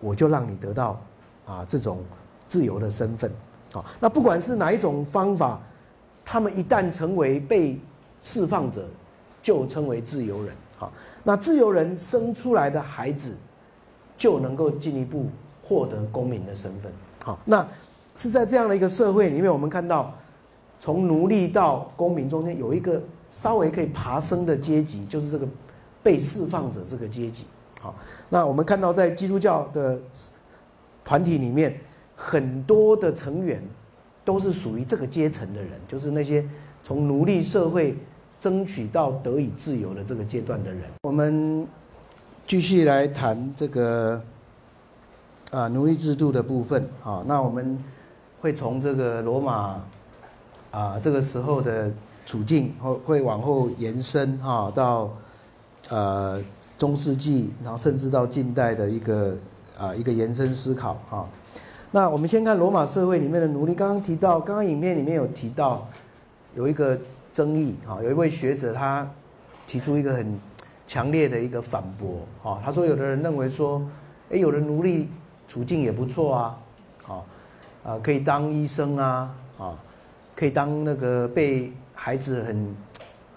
[0.00, 1.00] 我就让你得到
[1.46, 1.98] 啊这种
[2.46, 3.32] 自由的身份。”
[3.72, 5.60] 好，那不管是哪一种方法，
[6.24, 7.78] 他们一旦成为被
[8.20, 8.86] 释放者，
[9.42, 10.54] 就称为自由人。
[10.78, 13.36] 好，那自由人生出来的孩子
[14.16, 15.26] 就能够进一步
[15.62, 16.90] 获得公民的身份。
[17.24, 17.66] 好，那
[18.14, 20.14] 是在这样的一个社会里面，我们看到
[20.80, 25.46] 从奴隶到公民中间有一个稍微可以爬升的阶级，就是这个
[26.08, 27.44] 被释放者这个阶级。
[27.82, 27.94] 好，
[28.30, 29.98] 那我们看到在基督教的
[31.04, 31.78] 团体里面。
[32.20, 33.62] 很多的成员
[34.24, 36.44] 都是属于这个阶层的人，就是那些
[36.82, 37.96] 从奴隶社会
[38.40, 40.82] 争取到得以自由的这个阶段的人。
[41.04, 41.64] 我们
[42.44, 44.20] 继续来谈这个
[45.52, 47.78] 啊奴隶制度的部分好，那我们
[48.40, 49.80] 会从这个罗马
[50.72, 51.88] 啊这个时候的
[52.26, 55.08] 处境，会会往后延伸哈到
[55.88, 56.40] 呃
[56.76, 59.36] 中世纪，然后甚至到近代的一个
[59.78, 61.28] 啊一个延伸思考哈。
[61.90, 63.74] 那我们先看罗马社会里面的奴隶。
[63.74, 65.88] 刚刚提到，刚刚影片里面有提到，
[66.54, 66.98] 有一个
[67.32, 69.08] 争议哈，有一位学者他
[69.66, 70.38] 提出一个很
[70.86, 73.82] 强烈的一个反驳哈，他说有的人认为说，
[74.30, 75.08] 哎，有的奴隶
[75.48, 76.58] 处境也不错啊，
[77.08, 77.12] 啊
[77.84, 79.74] 啊可以当医生啊，啊
[80.36, 82.74] 可以当那个被孩子很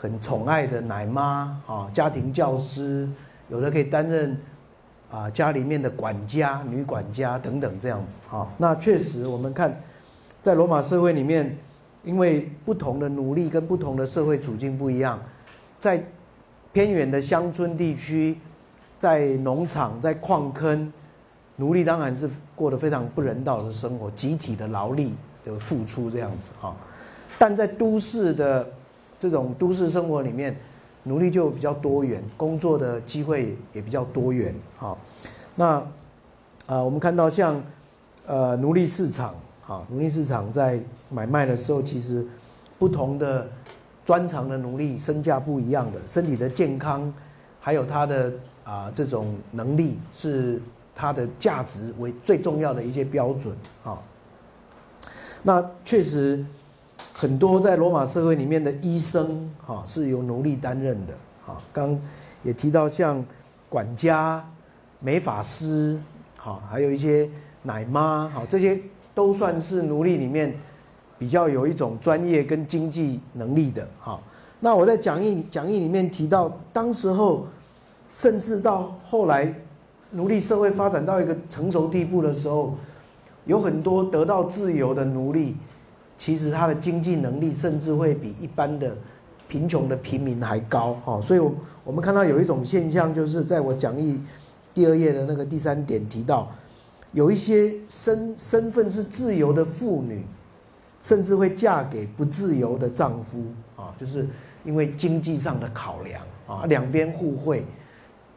[0.01, 3.07] 很宠爱的奶妈啊，家庭教师，
[3.49, 4.35] 有的可以担任。
[5.11, 9.77] 啊，家里面的管家、女管家等等这样子啊，那确实我们看，
[10.41, 11.53] 在罗马社会里面，
[12.05, 15.19] 因为不同的奴隶跟不同的社会处境不一样，
[15.81, 16.01] 在
[16.71, 18.37] 偏远的乡村地区，
[18.97, 20.93] 在农场、在矿坑，
[21.57, 26.73] 奴隶当然是过得非常不人道的生活，集体的劳力的付出这样子哈，
[27.37, 28.65] 但在都市的
[29.21, 30.57] 这种都市生活里面。
[31.03, 34.53] 奴隶就比较多元，工作的机会也比较多元。
[34.77, 34.95] 好，
[35.55, 35.83] 那
[36.67, 37.59] 啊，我们看到像
[38.27, 39.33] 呃奴隶市场，
[39.65, 40.79] 哈，奴隶市场在
[41.09, 42.23] 买卖的时候，其实
[42.77, 43.49] 不同的
[44.05, 47.11] 专长的奴隶身价不一样的，身体的健康，
[47.59, 48.31] 还有他的
[48.63, 50.61] 啊这种能力，是
[50.93, 53.57] 他的价值为最重要的一些标准。
[53.83, 53.97] 啊，
[55.41, 56.45] 那确实。
[57.21, 61.13] 很多在罗马社会里面的医生，哈，是由奴隶担任的，
[61.45, 61.55] 哈。
[61.71, 61.95] 刚
[62.41, 63.23] 也提到像
[63.69, 64.43] 管家、
[64.99, 65.99] 美法师，
[66.39, 67.29] 哈，还有一些
[67.61, 68.79] 奶妈，哈，这些
[69.13, 70.51] 都算是奴隶里面
[71.19, 74.19] 比较有一种专业跟经济能力的，哈。
[74.59, 77.45] 那我在讲义讲义里面提到，当时候
[78.15, 79.53] 甚至到后来
[80.09, 82.75] 奴隶社会发展到一个成熟地步的时候，
[83.45, 85.55] 有很多得到自由的奴隶。
[86.21, 88.95] 其实他的经济能力甚至会比一般的
[89.47, 91.51] 贫穷的平民还高哈，所以，我
[91.83, 94.21] 我们看到有一种现象，就是在我讲义
[94.71, 96.47] 第二页的那个第三点提到，
[97.13, 100.23] 有一些身身份是自由的妇女，
[101.01, 103.43] 甚至会嫁给不自由的丈夫
[103.75, 104.27] 啊，就是
[104.63, 107.65] 因为经济上的考量啊，两边互惠，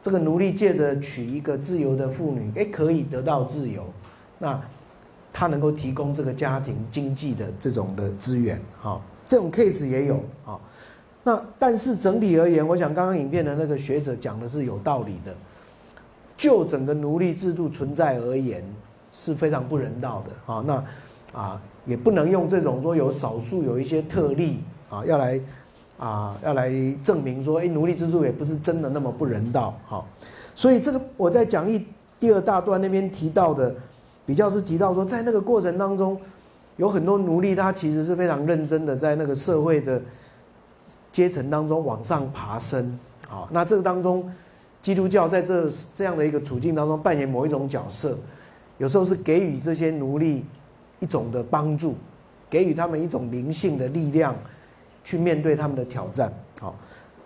[0.01, 3.85] 这个奴隶借着娶一个自由的妇女，哎，可以得到自由，
[4.39, 4.59] 那。
[5.37, 10.57] 他能够提供这个家庭经济的这种的资源，哈，这种 case 也有啊。
[11.25, 15.35] 那但是整体而言，我想刚刚影片的那个学者讲的是有道理的。
[16.37, 18.63] 就整个奴隶制度存在而言，
[19.11, 20.63] 是非常不人道的啊。
[20.65, 25.41] 那啊，也不能用这种说有少数有一些特例啊，要来
[25.97, 26.71] 啊要来
[27.03, 30.05] 证明说，哎，奴隶制度也不是真的那么不人道，哈。
[30.55, 31.85] 所以这个我在讲义
[32.21, 33.75] 第二大段那边提到的。
[34.25, 36.19] 比较是提到说，在那个过程当中，
[36.77, 40.01] 有很多奴隶，他其实是非常认真的，在那个社会的
[41.11, 42.97] 阶层当中往上爬升。
[43.27, 44.27] 好，那这个当中，
[44.81, 48.17] 基督教在这这样的一个处境当中扮演某一种角色，
[48.79, 50.43] 有时候是给予这些奴隶
[50.99, 51.93] 一种的帮助，
[52.49, 54.35] 给予他们一种灵性的力量，
[55.03, 56.33] 去面对他们的挑战。
[56.59, 56.75] 好，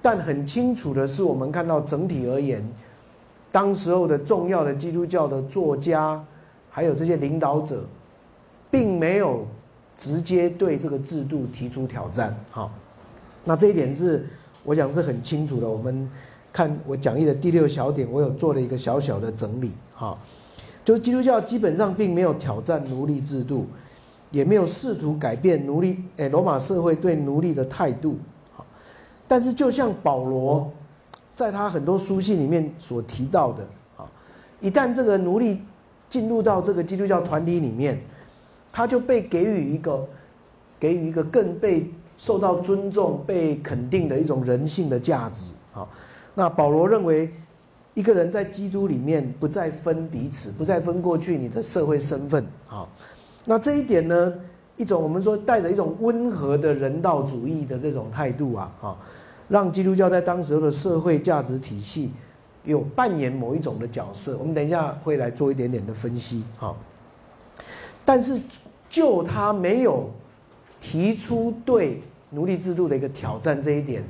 [0.01, 2.61] 但很清楚的是，我们看到整体而言，
[3.53, 6.21] 当时候的重要的基督教的作家。
[6.69, 7.83] 还有这些领导者，
[8.71, 9.45] 并没有
[9.97, 12.35] 直接对这个制度提出挑战。
[12.51, 12.71] 好，
[13.43, 14.25] 那这一点是
[14.63, 15.67] 我想是很清楚的。
[15.67, 16.09] 我们
[16.53, 19.71] 看我讲义的第六小点，我有做了一个小小的整理。
[19.95, 20.17] 哈，
[20.85, 23.65] 就是基督教基本上并没有挑战奴隶制度，
[24.31, 28.17] 也没有试图改变奴隶诶罗马社会对奴隶的态度。
[28.55, 28.65] 好，
[29.27, 30.71] 但是就像保罗
[31.35, 34.05] 在他很多书信里面所提到的，啊，
[34.61, 35.61] 一旦这个奴隶
[36.09, 38.01] 进入到这个基督教团体里面，
[38.71, 40.07] 他就被给予一个
[40.79, 45.53] 给予一个更被受到尊重、被肯定的一种人性的价值。
[45.71, 45.87] 好，
[46.33, 47.31] 那保罗认为，
[47.93, 52.45] 一个人在基督里面不再分彼此，不再分过去你的社会身份。
[52.65, 52.89] 好，
[53.45, 54.33] 那这一点呢，
[54.77, 58.97] 一种我们说带着一种温和的人道主义的这种态度啊，哈，
[59.47, 62.11] 让基督教在当时的社会价值体系
[62.63, 64.37] 有扮演某一种的角色。
[64.37, 66.43] 我们等一下会来做一点点的分析。
[66.57, 66.77] 好，
[68.05, 68.39] 但是
[68.89, 70.09] 就他没有
[70.79, 74.03] 提出对奴隶制度的一个挑战这一点。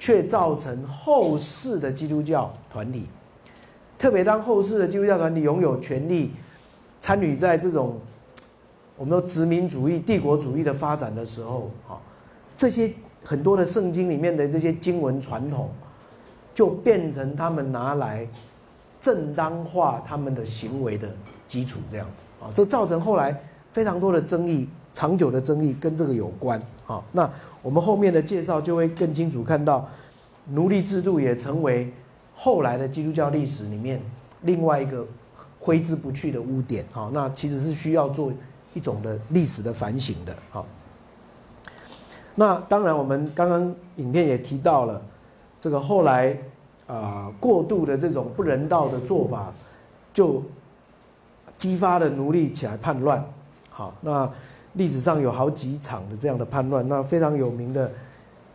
[0.00, 3.06] 却造成后世的基督教团体，
[3.98, 6.30] 特别当后世的基督教团体拥有权力，
[7.00, 7.98] 参与在这种
[8.96, 11.98] 我们说殖民主义、帝国主义的发展的时候，啊，
[12.56, 12.92] 这些
[13.24, 15.68] 很多的圣经里面的这些经文传统，
[16.58, 18.26] 就变成他们拿来
[19.00, 21.08] 正当化他们的行为的
[21.46, 23.40] 基础，这样子啊，这造成后来
[23.72, 27.30] 非常多的争议，长久的争议跟这个有关啊，那。
[27.60, 29.86] 我们后面的介绍就会更清楚看到，
[30.46, 31.92] 奴隶制度也成为
[32.34, 34.00] 后来的基督教历史里面
[34.42, 35.06] 另外一个
[35.60, 36.84] 挥之不去的污点。
[36.92, 38.32] 好，那其实是需要做
[38.74, 40.34] 一种的历史的反省的。
[40.50, 40.66] 好，
[42.36, 45.02] 那当然我们刚刚影片也提到了，
[45.60, 46.36] 这个后来
[46.86, 49.52] 啊过度的这种不人道的做法，
[50.12, 50.42] 就
[51.56, 53.24] 激发了奴隶起来叛乱。
[53.70, 54.30] 好，那。
[54.74, 57.90] 历史上有好几场的这样的叛乱，那非常有名的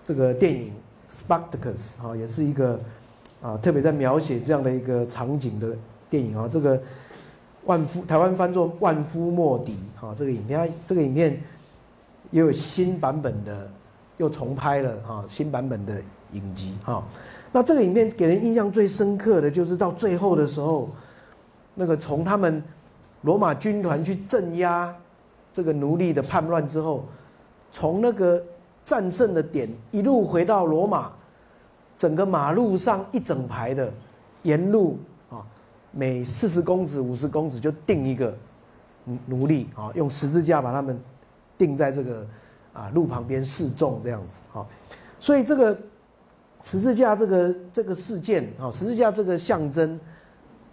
[0.05, 0.71] 这个电影
[1.13, 2.79] 《Spartacus》啊，也是一个
[3.41, 5.75] 啊特别在描写这样的一个场景的
[6.09, 6.47] 电影啊。
[6.49, 6.81] 这个
[7.65, 11.41] 万夫台湾翻作《万夫莫敌》哈，这个影片这个影片
[12.29, 13.69] 也有新版本的，
[14.15, 15.99] 又重拍了哈新版本的
[16.33, 17.03] 影集哈。
[17.51, 20.89] 那这个影片给人印象最深刻的就是到最后的时候，
[21.73, 22.61] 那个从他们
[23.21, 24.93] 罗马军团去镇压。
[25.55, 27.05] 这个奴隶的叛乱之后，
[27.71, 28.43] 从那个
[28.83, 31.11] 战胜的点一路回到罗马，
[31.95, 33.93] 整个马路上一整排的，
[34.41, 34.97] 沿路
[35.29, 35.45] 啊，
[35.91, 38.35] 每四十公尺、五十公尺就定一个
[39.27, 40.99] 奴隶啊，用十字架把他们
[41.55, 42.25] 钉在这个
[42.73, 44.65] 啊路旁边示众这样子哈，
[45.19, 45.77] 所以这个
[46.63, 49.99] 十字架这个这个事件啊，十字架这个象征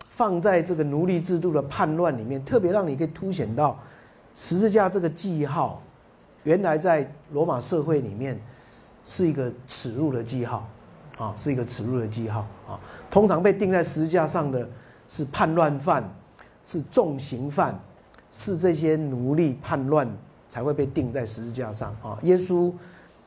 [0.09, 3.77] 放在这个奴隶制度的叛乱里面，特别让你可以凸显到。
[4.37, 5.83] 十字架这个记号，
[6.45, 8.41] 原来在罗马社会里面
[9.05, 10.69] 是一个耻辱的记号，
[11.19, 12.79] 啊，是一个耻辱的记号啊。
[13.11, 14.67] 通常被钉在十字架上的
[15.09, 16.09] 是叛乱犯，
[16.65, 17.79] 是重刑犯，
[18.31, 20.09] 是这些奴隶叛乱
[20.49, 22.17] 才会被钉在十字架上啊。
[22.23, 22.73] 耶稣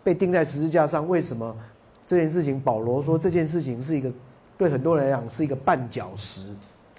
[0.02, 1.54] 被钉在十字架上，为什么
[2.06, 2.60] 这件事情？
[2.60, 4.12] 保罗说这件事情是一个
[4.58, 6.50] 对很多人来讲是一个绊脚石。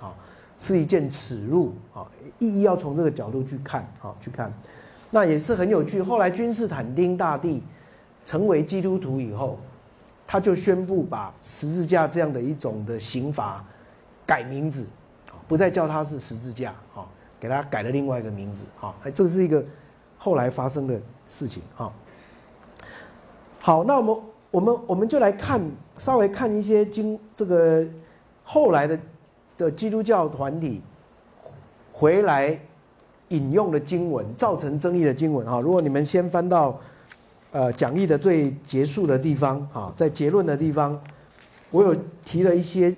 [0.01, 0.15] 啊
[0.57, 2.07] 是一件耻辱啊！
[2.39, 4.55] 意义要从这个角度去看啊，去看，
[5.11, 6.01] 那也是很有趣。
[6.01, 7.61] 后来君士坦丁大帝
[8.25, 9.59] 成为基督徒以后，
[10.25, 13.65] 他就宣布把十字架这样的一种的刑罚
[14.25, 14.87] 改名字，
[15.49, 17.05] 不再叫它是十字架啊，
[17.41, 18.95] 给他改了另外一个名字啊。
[19.13, 19.63] 这是一个
[20.17, 21.93] 后来发生的事情啊。
[23.59, 24.17] 好，那我们
[24.55, 25.61] 我们我们就来看，
[25.99, 27.85] 稍微看一些经这个
[28.45, 28.99] 后来的。
[29.57, 30.83] 的基督教团体
[31.93, 32.61] 回来
[33.29, 35.61] 引用的经文，造成争议的经文哈。
[35.61, 36.77] 如果你们先翻到
[37.53, 41.01] 呃讲义的最结束的地方哈，在结论的地方，
[41.71, 42.93] 我有提了一些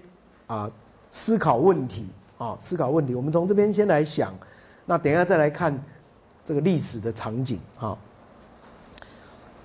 [0.47, 0.67] 啊
[1.11, 2.07] 思考问题
[2.39, 3.15] 啊思考问题。
[3.15, 4.33] 我们从这边先来想，
[4.87, 5.79] 那等一下再来看
[6.43, 7.99] 这个历史的场景哈。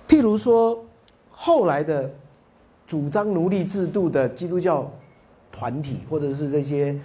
[0.06, 0.84] 譬如说，
[1.42, 2.08] 后来的
[2.86, 4.88] 主张奴隶制度的基督教。
[5.54, 6.98] 团体或者是这些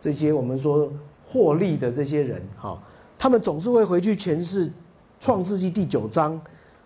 [0.00, 0.92] 这些我们说
[1.24, 2.76] 获利的这些人哈，
[3.16, 4.68] 他们总是会回去诠释
[5.20, 6.40] 创世纪第九章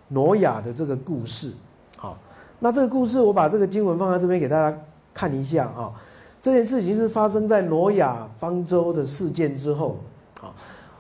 [0.09, 1.51] 挪亚的这个故事。
[1.97, 2.19] 好，
[2.59, 4.79] 那这个故事我把这个经文放在这边给大家
[5.15, 5.91] 看一下啊。
[6.43, 9.97] 这件事情是发生在挪亚方舟的事件之后。
[10.39, 10.55] 好，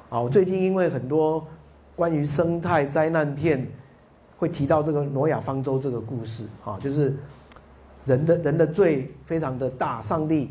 [0.09, 1.47] 好，最近因为很多
[1.95, 3.71] 关于生态灾难片
[4.37, 7.15] 会提到这个挪亚方舟这个故事啊，就是。
[8.07, 10.49] 人的人的罪非常的大，上帝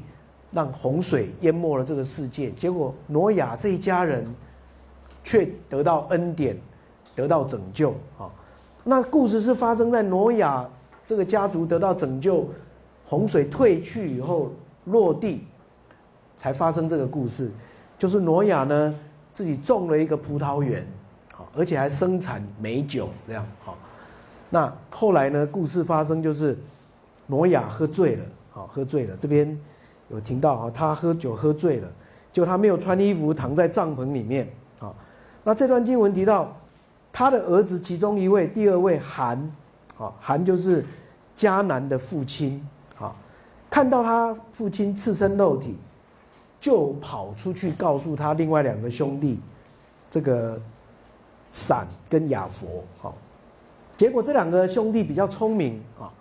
[0.52, 4.28] 让洪水淹没了这个世界，结果挪亚这一家人
[5.24, 6.58] 却得到恩典，
[7.16, 8.28] 得到拯救啊！
[8.84, 10.70] 那故事是发生在挪亚
[11.06, 12.46] 这个家族得到拯救，
[13.06, 14.52] 洪水退去以后
[14.84, 15.48] 落地，
[16.36, 17.50] 才发生这个故事。
[17.98, 18.94] 就是挪亚呢
[19.34, 20.86] 自己种了一个葡萄园，
[21.36, 23.78] 好，而且还生产美酒这样好。
[24.50, 26.58] 那后来呢，故事发生就是。
[27.28, 29.18] 挪亚喝醉了，好，喝醉了。
[29.18, 29.60] 这边
[30.10, 31.92] 有听到啊，他喝酒喝醉了，
[32.32, 34.48] 就他没有穿衣服，躺在帐篷里面，
[34.80, 34.94] 啊，
[35.44, 36.56] 那这段经文提到
[37.12, 39.36] 他的儿子其中一位，第二位韩，
[39.98, 40.86] 啊，韩就是
[41.36, 42.64] 迦南的父亲，
[43.00, 43.16] 啊，
[43.72, 45.76] 看到他父亲赤身肉体，
[46.62, 49.40] 就跑出去告诉他另外两个兄弟，
[50.12, 50.62] 这个
[51.56, 53.16] 闪跟亚佛，好，
[53.96, 56.12] 结果这两个兄弟比较聪明啊，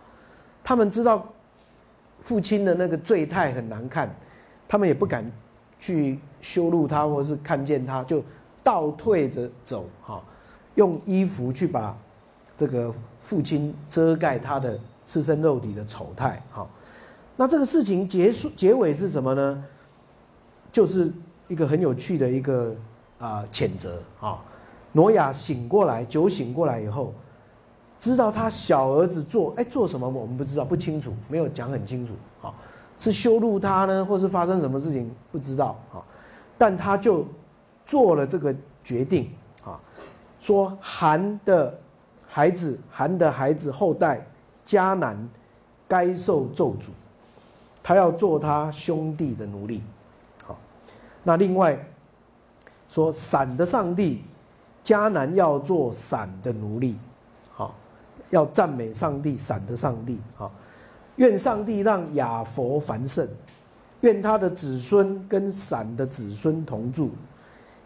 [0.62, 1.26] 他们知道
[2.22, 4.08] 父亲的那个罪态很难看，
[4.68, 5.28] 他们也不敢
[5.80, 8.22] 去羞辱他，或是看见他就。
[8.64, 10.22] 倒退着走，哈，
[10.76, 11.94] 用衣服去把
[12.56, 12.90] 这个
[13.22, 16.66] 父亲遮盖他的赤身肉体的丑态，哈。
[17.36, 19.64] 那这个事情结束结尾是什么呢？
[20.72, 21.12] 就是
[21.46, 22.74] 一个很有趣的一个
[23.18, 24.42] 啊谴责啊。
[24.94, 27.12] 挪亚醒过来，酒醒过来以后，
[28.00, 32.54] 知道他小儿子做哎做什么，我们不知道不清楚，没有讲很清楚，啊，
[32.98, 36.00] 是羞辱他呢，或是发生什么事情不知道啊，
[36.56, 37.26] 但他就。
[37.86, 39.30] 做了这个决定
[39.62, 39.78] 啊，
[40.40, 41.78] 说韩的
[42.26, 44.26] 孩子、韩的孩子后代
[44.64, 45.28] 迦南
[45.86, 46.86] 该受咒诅，
[47.82, 49.82] 他要做他兄弟的奴隶。
[50.46, 50.56] 好，
[51.22, 51.78] 那另外
[52.88, 54.24] 说闪的上帝
[54.84, 56.96] 迦南要做闪的奴隶。
[57.52, 57.74] 好，
[58.30, 60.20] 要赞美上帝闪的上帝。
[60.36, 60.52] 好，
[61.16, 63.26] 愿上帝让亚佛繁盛，
[64.02, 67.10] 愿他的子孙跟闪的子孙同住。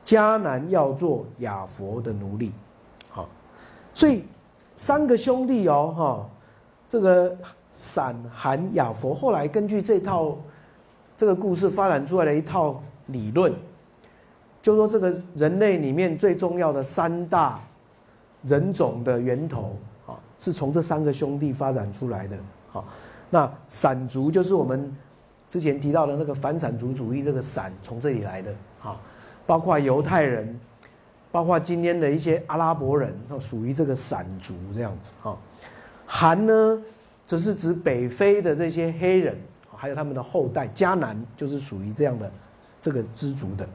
[0.04, 2.50] 迦南要做亚佛的奴隶，
[3.10, 3.28] 好，
[3.92, 4.24] 所以
[4.74, 6.30] 三个兄弟哦，哈，
[6.88, 7.36] 这个
[7.76, 10.34] 闪、含、亚佛，后来根据这套
[11.14, 13.52] 这个故事发展出来的一套理论，
[14.68, 17.58] 就说这个人类里面最重要的三大
[18.42, 19.74] 人种的源头
[20.06, 22.36] 啊，是从这三个兄弟发展出来的。
[22.70, 22.84] 好，
[23.30, 24.94] 那闪族就是我们
[25.48, 29.00] 之前提到的那个反闪族主义，这个闪从这里来的，好。
[29.46, 30.60] 包括犹太人，
[31.32, 35.34] 包括今天的一些阿拉伯人，都属于这个闪族这样子哈。
[36.04, 36.82] 韩呢，
[37.26, 39.34] 则是指北非的这些黑人，
[39.74, 42.30] 还有他们的后代迦南，就是属于这样的
[42.82, 43.66] 这个支族的。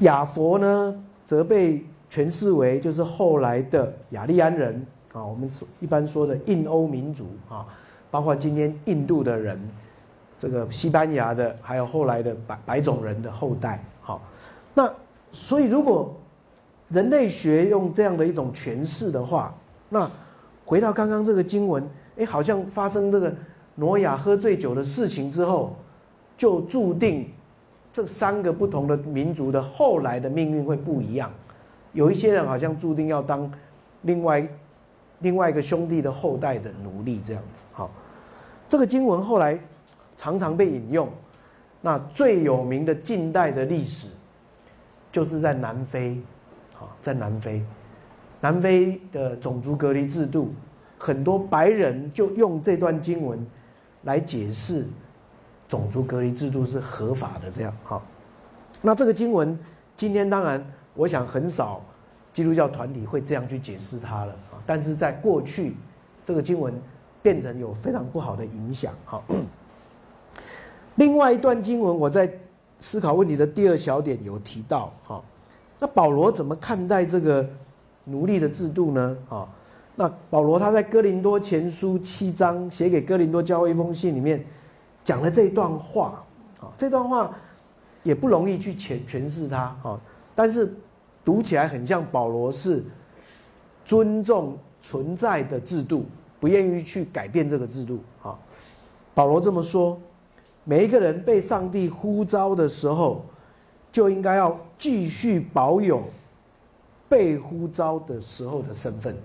[0.00, 4.74] 好，亚佛呢，则被诠释为就是后来的雅利安人
[5.12, 5.48] 啊，我们
[5.78, 7.66] 一般说的印欧民族啊，
[8.10, 9.60] 包括今天印度的人，
[10.38, 13.84] 这个西班牙的，还有后来的白白种人的后代。
[14.00, 14.22] 好。
[14.72, 14.90] 那
[15.32, 16.16] 所以，如果
[16.88, 19.54] 人类学用这样的一种诠释的话，
[19.88, 20.10] 那
[20.64, 21.86] 回到刚刚这个经文，
[22.16, 23.34] 哎，好像发生这个
[23.74, 25.76] 挪亚喝醉酒的事情之后，
[26.36, 27.28] 就注定
[27.92, 31.30] 这三个不同的民族的后来的命运会不一样。
[31.92, 33.50] 有一些人好像注定要当
[34.02, 34.48] 另外
[35.20, 37.64] 另外一个兄弟的后代的奴隶这样子。
[37.72, 37.90] 好，
[38.68, 39.58] 这个经文后来
[40.16, 41.08] 常常被引用。
[41.80, 44.08] 那最有名的近代的历史。
[45.12, 46.16] 就是在南非，
[46.72, 47.60] 好，在南非，
[48.40, 50.50] 南非的种族隔离制度，
[50.96, 53.44] 很多白人就用这段经文
[54.04, 54.86] 来解释
[55.70, 57.50] 种族隔离制度是合法的。
[57.50, 58.02] 这样，好，
[58.82, 59.58] 那这个经文
[59.96, 60.62] 今天当然，
[60.92, 61.80] 我想很少
[62.34, 64.60] 基督教团体会这样去解释它了啊。
[64.66, 65.74] 但是在过去，
[66.22, 66.74] 这个经文
[67.22, 68.92] 变成有非常不好的影响。
[69.06, 69.24] 好，
[70.96, 72.30] 另外一段经文，我在。
[72.82, 75.22] 思考问题的第二小点有提到，哈，
[75.78, 77.46] 那保罗怎么看待这个
[78.04, 79.14] 奴隶的制度呢？
[79.28, 79.46] 啊，
[79.96, 84.42] 那保罗他在哥林多前书七章写给哥林多教会一封信里面
[85.10, 86.24] 讲了这一段话，
[86.60, 87.34] 啊，这段话
[88.04, 90.00] 也不容易去诠诠释它，啊，
[90.36, 90.72] 但是
[91.24, 92.84] 读起来很像保罗是
[93.84, 96.06] 尊重存在的制度，
[96.38, 98.38] 不愿意去改变这个制度，啊，
[99.12, 100.00] 保罗这么说。
[100.62, 103.26] 每一个人被上帝呼召的时候，
[103.90, 106.04] 就应该要继续保有
[107.08, 109.16] 被呼召的时候的身份。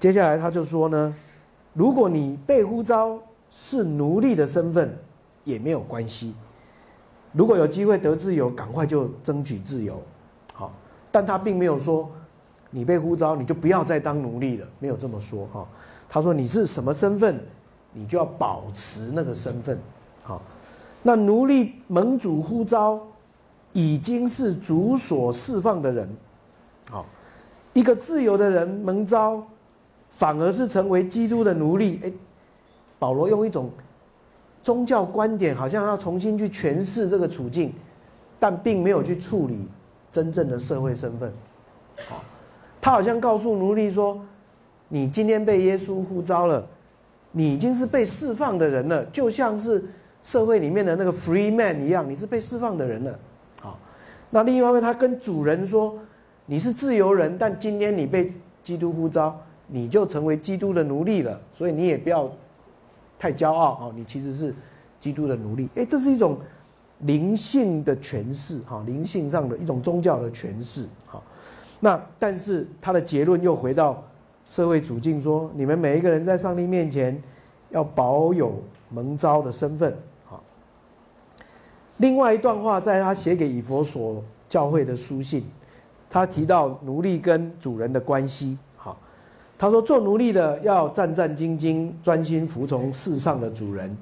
[0.00, 1.14] 接下来他就说呢，
[1.74, 3.16] 如果你被呼召
[3.56, 4.98] 是奴隶的身份，
[5.44, 6.34] 也没有关系。
[7.30, 10.02] 如果有机会得自由，赶快就争取自由。
[10.52, 10.72] 好，
[11.12, 12.10] 但他并没有说
[12.70, 15.64] 你被呼召你就不要再当奴隶了，没有这么说哈。
[16.08, 17.40] 他说你是什么身份？
[17.92, 19.78] 你就要保持那个身份，
[20.24, 20.42] 好。
[21.04, 23.00] 那奴隶盟主呼召，
[23.72, 26.08] 已经是主所释放的人，
[26.90, 27.06] 好。
[27.72, 29.44] 一个自由的人蒙召，
[30.10, 32.00] 反而是成为基督的奴隶。
[32.02, 32.12] 哎，
[33.04, 33.70] 保罗用一种
[34.62, 37.70] 宗教观点，好像要重新去诠释这个处境，
[38.40, 39.68] 但并没有去处理
[40.10, 41.30] 真正的社会身份。
[42.08, 42.24] 好，
[42.80, 44.18] 他好像告诉奴隶说
[44.88, 46.66] ：“你今天被耶稣呼召了。”
[47.30, 49.84] 你已经是被释放的人了，就像是
[50.22, 53.18] 社会里面的那个 free man 一样，你是被释放的人了。
[53.60, 53.78] 好，
[54.30, 55.94] 那另一方面，他跟主人说
[56.46, 58.32] ：“你是自由人，但今天你被
[58.62, 61.38] 基督呼召，你就成为基督的奴隶了。
[61.52, 62.32] 所以你也不要
[63.24, 64.54] 太骄傲哦，你其实是
[65.00, 65.66] 基督的奴隶。
[65.76, 66.38] 哎，这是一种
[66.98, 71.22] 灵性的诠释哈，灵性上的一种宗教的诠释哈。
[71.80, 74.04] 那但是他的结论又回到
[74.44, 77.18] 社会处境，说你们每一个人在上帝面前
[77.70, 79.96] 要保有蒙召的身份。”
[81.96, 85.46] 另外一段话，在他写给以佛所教会的书信，
[86.10, 88.58] 他提到奴隶跟主人的关系。
[89.56, 93.96] 他说做奴隶的要战战兢兢，专心服从世上的主人，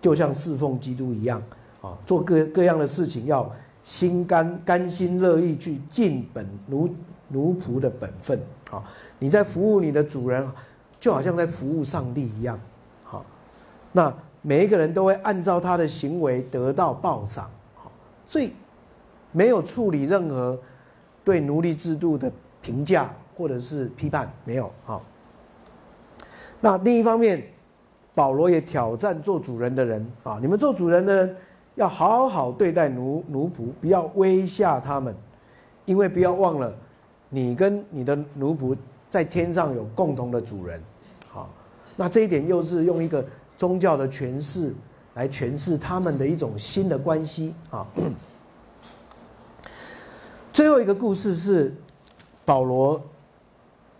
[0.00, 1.42] 就像侍奉基督一样。
[1.80, 3.50] 啊，做各各样的事情要
[3.82, 6.88] 心甘甘心乐意去尽本奴
[7.28, 8.40] 奴仆的本分。
[8.70, 8.82] 啊，
[9.18, 10.46] 你在服务你的主人，
[10.98, 12.58] 就好像在服务上帝一样。
[13.04, 13.24] 好，
[13.92, 14.14] 那。
[14.46, 17.90] 每一个人都会按照他的行为得到报赏，好，
[18.26, 18.52] 所以
[19.32, 20.58] 没有处理任何
[21.24, 22.30] 对奴隶制度的
[22.60, 25.02] 评价或者是批判，没有好。
[26.60, 27.42] 那另一方面，
[28.14, 31.36] 保罗也挑战做主人的人啊，你们做主人的人
[31.74, 35.14] 要好好对待奴奴仆，不要威吓他们，
[35.84, 36.72] 因为不要忘了，
[37.28, 38.76] 你跟你的奴仆
[39.10, 40.82] 在天上有共同的主人，
[41.28, 41.48] 好，
[41.96, 43.24] 那这一点又是用一个。
[43.56, 44.74] 宗教的诠释
[45.14, 47.86] 来诠释他们的一种新的关系啊。
[50.52, 51.72] 最后一个故事是
[52.44, 53.00] 保罗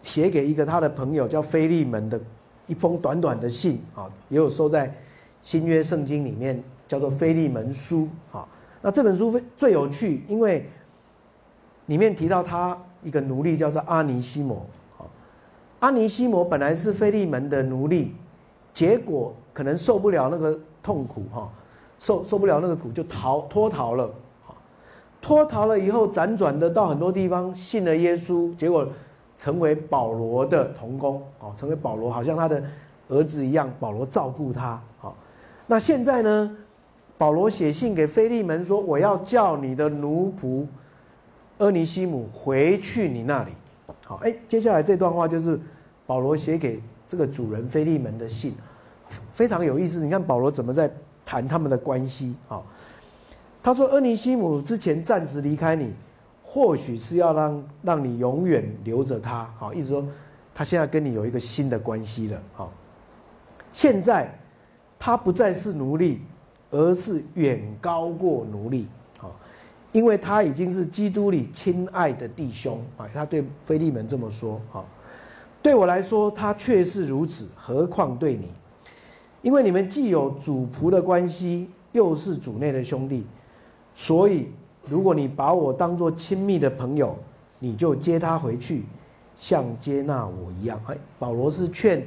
[0.04, 2.20] 写给一个他的朋友叫菲利门的
[2.68, 4.94] 一封短短的信啊，也有收在
[5.40, 8.46] 新约圣经里面，叫做《菲利门书》啊。
[8.80, 10.70] 那这本书最最有趣，因为
[11.86, 14.64] 里面提到他一个奴隶叫做阿尼西摩
[14.96, 15.02] 啊。
[15.80, 18.14] 阿尼西摩本来是菲利门的奴隶，
[18.72, 19.34] 结果。
[19.54, 21.48] 可能受不了那个痛苦哈，
[22.00, 24.12] 受受不了那个苦就逃脱逃了
[24.48, 24.50] 啊，
[25.22, 28.84] 脱逃了以后辗转的到很多地方信了耶稣，结果
[29.36, 32.62] 成为保罗的童工哦，成为保罗好像他的
[33.08, 35.16] 儿子一样，保罗照顾他好。
[35.66, 36.56] 那现在呢，
[37.18, 40.66] 保罗写信给菲利门说，我要叫你的奴仆
[41.58, 43.50] 阿尼西姆回去你那里。
[44.04, 45.58] 好，哎，接下来这段话就是
[46.06, 48.54] 保罗写给这个主人菲利门的信。
[49.32, 50.90] 非常有意思，你看保罗怎么在
[51.24, 52.62] 谈他们的关系啊？
[53.62, 55.90] 他说：“阿尼西姆之前暂时离开你，
[56.54, 59.52] 或许是要让让你永远留着他。
[59.58, 60.06] 好，意思说
[60.54, 62.40] 他现在跟你有一个新的关系了。
[62.52, 62.72] 好，
[63.72, 64.32] 现在
[65.00, 66.20] 他不再是奴隶，
[66.70, 68.86] 而是远高过奴隶。
[69.18, 69.34] 好，
[69.90, 73.10] 因为他已经是基督里亲爱的弟兄啊。
[73.12, 74.60] 他对菲利门这么说。
[74.70, 74.86] 好，
[75.60, 78.48] 对我来说，他确是如此，何况对你？”
[79.42, 83.26] 因为你们既有主仆的关系，又是主内的兄弟，
[83.92, 84.50] 所以
[84.88, 87.16] 如果你把我当做亲密的朋友，
[87.58, 88.84] 你就接他回去，
[89.36, 90.80] 像接纳我一样。
[90.86, 92.06] 哎，保罗是劝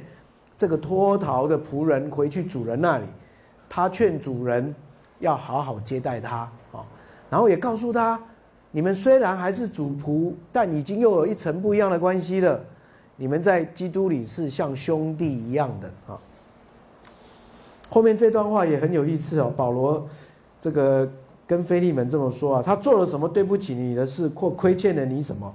[0.56, 3.06] 这个脱逃的仆人回去主人那里，
[3.68, 4.74] 他劝主人
[5.18, 6.84] 要好好接待他啊，
[7.28, 8.20] 然后也告诉他，
[8.70, 12.60] 你们虽然还是主仆，但已经又有一层不一样的关系了，
[13.16, 16.18] 你们在基督里是像兄弟一样的啊。
[17.90, 20.06] 后面这段话也很有意思哦，保罗
[20.60, 21.10] 这个
[21.48, 25.52] 跟菲利门这么说啊，他做了什么对不起你的事或亏欠了你什么，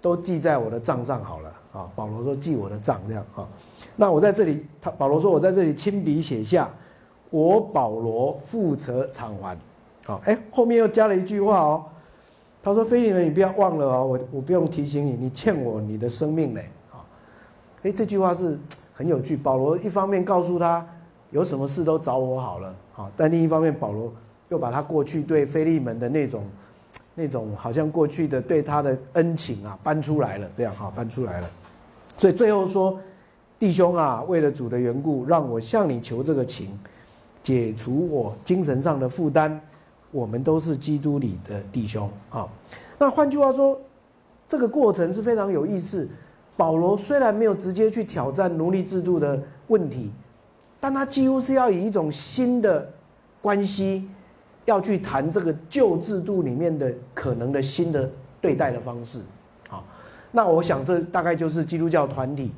[0.00, 1.90] 都记在我的账上好了啊。
[1.96, 3.46] 保罗说记我的账这样啊。
[3.96, 6.70] 那我在这里，他保罗说我在这里亲笔写下，
[7.28, 9.58] 我保罗负责偿还。
[10.04, 11.84] 好，哎，后面又加了一句话哦，
[12.62, 17.02] 他说菲利门你不要忘了哦，我我不用提醒你，你欠我你的生命嘞啊。
[17.82, 18.56] 哎，这句话是
[18.94, 20.86] 很有趣，保罗一方面告诉他。
[21.30, 23.10] 有什么事都找我好了，好。
[23.16, 24.12] 但另一方面，保罗
[24.52, 26.44] 又把他过去对菲利门的那种、
[27.14, 31.50] 那种好像过去的对他的恩情啊搬出来了，这样哈搬出来了。
[32.18, 33.00] 所以最后说，
[33.58, 36.78] 弟兄啊，为了主的缘故，让我向你求这个情，
[37.42, 39.58] 解除我精神上的负担。
[40.10, 42.46] 我们都是基督里的弟兄啊。
[42.98, 43.80] 那换句话说，
[44.46, 46.06] 这个过程是非常有意思。
[46.58, 50.12] 保罗虽然没有直接去挑战奴隶制度的问题。
[50.78, 52.90] 但他几乎是要以一种新的
[53.40, 54.08] 关系，
[54.64, 58.08] 要去谈这个旧制度里面的可能的新的
[58.40, 59.20] 对待的方式，
[59.68, 59.84] 好，
[60.30, 62.52] 那我想这大概就是基督教团体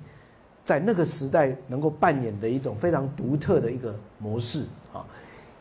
[0.62, 5.04] 在那个时代能够扮演的一种非常独特的一个模式啊，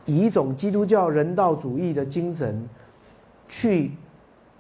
[0.06, 2.68] 以一种基督教人道主义的精神
[3.48, 3.92] 去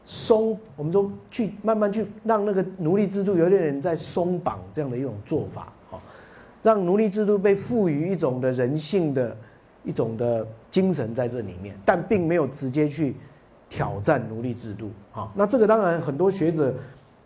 [0.05, 5.67] 松，我们都去慢慢去让那个奴隶制度有点人在松绑这样的一种做法。
[6.61, 9.35] 让奴隶制度被赋予一种的人性的
[9.83, 13.15] 一种的精神在这里面，但并没有直接去
[13.69, 14.91] 挑战奴隶制度。
[15.11, 16.73] 好，那这个当然很多学者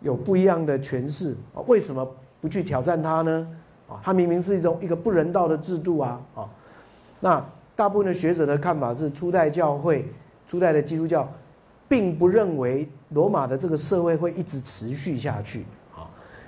[0.00, 2.06] 有不一样的诠释啊，为什么
[2.40, 3.48] 不去挑战它呢？
[3.88, 6.20] 啊，它明明是一种一个不人道的制度啊！
[6.34, 6.48] 啊，
[7.20, 7.44] 那
[7.74, 10.06] 大部分的学者的看法是，初代教会、
[10.46, 11.26] 初代的基督教，
[11.88, 15.64] 并不认为罗马的这个社会会一直持续下去。
[15.96, 16.04] 啊，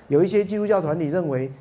[0.07, 1.51] 有一些基督教团体认为，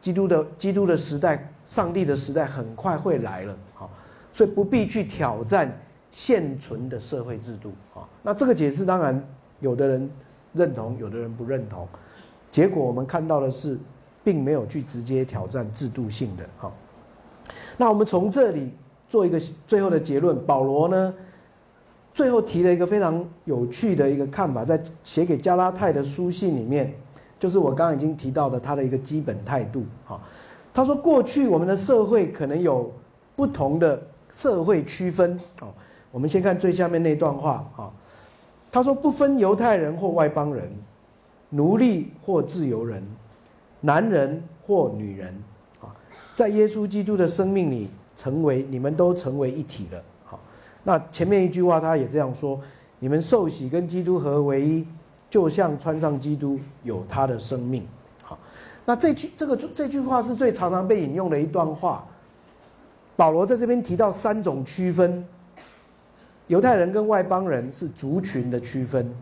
[0.00, 3.56] 基督的基督的时代、上帝的时代很快会来了。
[3.74, 3.90] 好，
[4.34, 5.74] 所以不必去挑战
[6.10, 7.72] 现存的社会制度。
[7.94, 9.26] 啊，那这个解释当然
[9.60, 10.10] 有的人
[10.52, 11.88] 认同，有的人不认同。
[12.52, 13.78] 结果我们看到的是。
[14.24, 16.72] 并没有去直接挑战制度性的，哈。
[17.76, 18.72] 那我们从这里
[19.06, 20.34] 做一个最后的结论。
[20.46, 21.14] 保罗呢，
[22.14, 26.94] 最后提了一个非常有趣的一个看法，在写给加拉太的书信里面，
[27.38, 30.18] 就是我刚刚已经提到的他的一个基本态度，哈。
[30.72, 32.90] 他说，过去我们的社会可能有
[33.36, 34.02] 不同的
[34.34, 35.68] 社会区分，哦。
[36.10, 37.90] 我们先看最下面那段话，啊。
[38.72, 40.68] 他说，不分犹太人或外邦人，
[41.50, 43.02] 奴隶或自由人。
[43.80, 45.28] 男人或女人，
[45.78, 45.92] 啊，
[46.34, 50.02] 在耶稣基督的生命里，成为你们都成为一体了。
[50.24, 50.40] 好，
[50.82, 52.58] 那前面一句话他也这样说：
[52.98, 54.86] 你们受洗跟基督合为一，
[55.28, 57.86] 就像穿上基督，有他的生命。
[58.22, 58.38] 好，
[58.86, 62.06] 那这句这个这句话是最常常被引用的一段话。
[63.16, 65.24] 保罗在这边提到三种区分：
[66.48, 69.12] 犹太人跟外邦人是族群的区分。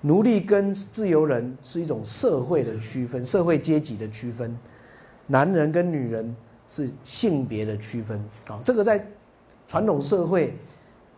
[0.00, 4.50] 奴隶跟自由人是一种社会的区分，社会阶级的区分；
[5.28, 6.34] 男人跟女人
[6.68, 8.18] 是性别的区分。
[8.48, 9.06] 啊，这个在
[9.68, 10.56] 传统社会，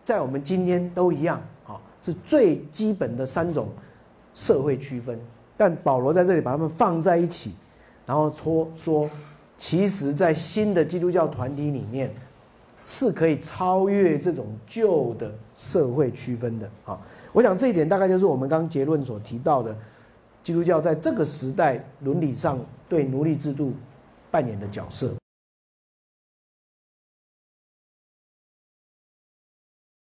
[0.03, 1.41] 在我们今天都一样。
[1.65, 3.69] 啊，是最基本的三种
[4.35, 5.19] 社会区分。
[5.57, 7.55] 但保罗在这里把它们放在一起，
[8.05, 9.09] 然后说说，
[9.57, 12.13] 其实，在新的基督教团体里面，
[12.83, 16.69] 是可以超越这种旧的社会区分的。
[16.85, 16.99] 啊。
[17.31, 19.75] 我想这一点大概就是我们刚结论所提到的，
[20.43, 23.73] 基督教在这个时代伦理上对奴隶制度
[24.29, 25.13] 扮演的角色。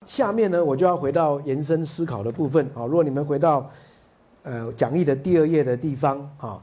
[0.07, 2.85] 下面呢，我就要回到延伸思考的部分啊。
[2.87, 3.71] 如果你们回到
[4.43, 6.63] 呃讲义的第二页的地方啊，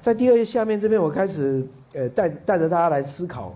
[0.00, 3.54] 在第二页下面这边，我开始呃带带着大家来思考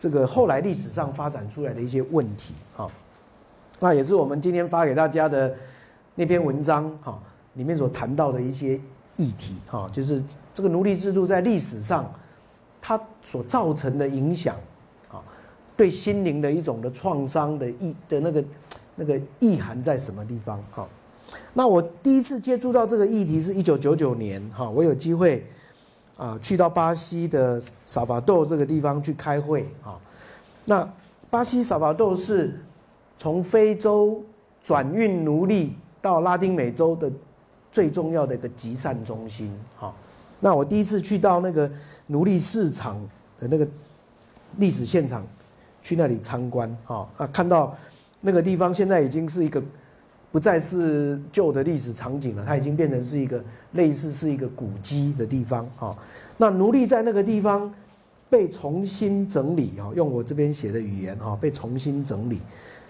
[0.00, 2.88] 这个后来历史上发展出来的一些问题啊。
[3.80, 5.54] 那也是我们今天发给大家的。
[6.20, 7.16] 那篇文章哈
[7.54, 8.74] 里面所谈到的一些
[9.14, 10.20] 议题哈，就是
[10.52, 12.12] 这个奴隶制度在历史上
[12.80, 14.56] 它所造成的影响
[15.08, 15.22] 啊，
[15.76, 18.44] 对心灵的一种的创伤的意的那个
[18.96, 20.88] 那个意涵在什么地方哈？
[21.54, 25.46] 那我第一次接触到这个议题是一九九九年哈，我有机会
[26.18, 29.98] 啊去到巴西的萨法豆这个地方去开会啊。
[30.66, 30.86] 那
[31.30, 32.62] 巴西萨法豆是
[33.16, 34.22] 从非洲
[34.62, 35.72] 转运奴隶。
[36.00, 37.10] 到拉丁美洲的
[37.72, 39.92] 最重要的一个集散中心，好，
[40.38, 41.68] 那我第一次去到那个
[42.06, 42.96] 奴隶市场
[43.40, 43.66] 的那个
[44.58, 45.26] 历史现场，
[45.82, 47.76] 去那里参观，哈啊，看到
[48.20, 49.60] 那个地方现在已经是一个
[50.30, 55.96] 不再是旧的历史场景了，它已经变成是一个类似是一个古迹的地方，哈。
[56.36, 57.72] 那奴隶在那个地方
[58.28, 62.40] 被重新整理，哈，用我这边写的语言，哈，被重新整理，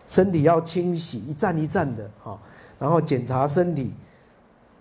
[0.09, 2.39] 身体要清洗，一站一站的，哈。
[2.79, 3.93] 然后检查身体，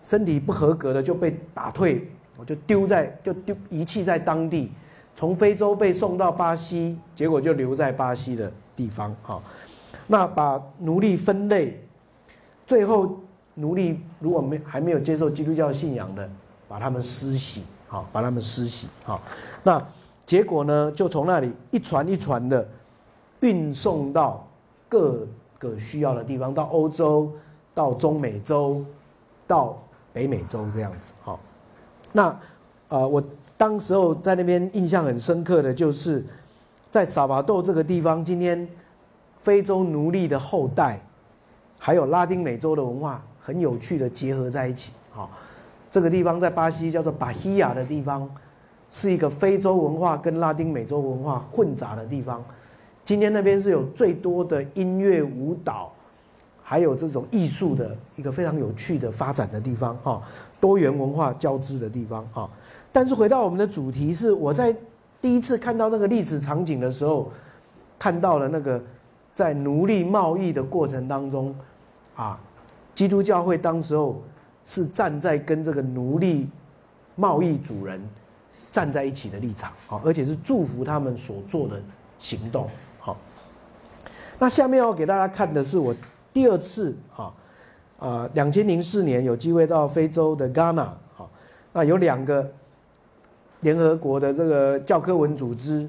[0.02, 4.72] 身体不合格的就被打退，我就丢在就丢遗弃在当地，
[5.16, 9.16] 从非洲被送到巴西，结果就留在巴西的地方。
[9.22, 9.42] 哈，
[10.08, 11.82] 那把奴隶分类，
[12.68, 13.18] 最后
[13.56, 16.30] 奴隶如果没还没有接受基督教信仰的，
[16.68, 19.20] 把他们施洗，好，把他们施洗，好，
[19.64, 19.84] 那
[20.28, 22.68] 结果呢，就从那里一船一船的
[23.40, 24.48] 运送到
[24.88, 25.26] 各
[25.58, 27.32] 个需要的地方，到欧洲。
[27.78, 28.84] 到中美洲，
[29.46, 29.78] 到
[30.12, 31.40] 北美洲这样子，好，
[32.12, 32.36] 那
[32.90, 33.24] 呃，我
[33.56, 36.26] 当时候在那边印象很深刻的就是，
[36.90, 38.68] 在萨瓦豆这个地方，今天
[39.40, 41.00] 非洲奴隶的后代，
[41.78, 45.30] 还有拉丁美洲的文化很有趣的结合在一起，好，
[45.92, 48.30] 这个地方在巴西叫做巴西亚的地方，
[48.90, 52.44] 是一个非洲文化跟拉丁美洲文化混杂的地方，
[53.06, 55.92] 今天那边是有最多的音乐舞蹈。
[56.70, 60.22] 还有这种艺术的一个非常有趣的发展的地方哈，
[60.60, 62.50] 多元文化交织的地方哈。
[62.92, 64.76] 但是回到我们的主题是，我在
[65.22, 67.32] 第一次看到那个历史场景的时候，
[67.98, 68.84] 看到了那个
[69.38, 71.56] 在奴隶贸易的过程当中，
[72.16, 72.40] 啊，
[72.96, 74.20] 基督教会当时候
[74.66, 76.50] 是站在跟这个奴隶
[77.16, 78.02] 贸易主人
[78.72, 81.80] 站在一起的立场啊，而且是祝福他们所做的
[82.18, 82.68] 行动
[82.98, 83.16] 好。
[84.40, 85.96] 那下面要给大家看的是我。
[86.34, 87.32] 第二次哈，
[88.00, 91.30] 啊，两千零四年有机会到非洲的戛纳，好，
[91.74, 92.52] 那有两个
[93.60, 95.88] 联合国的这个教科文组织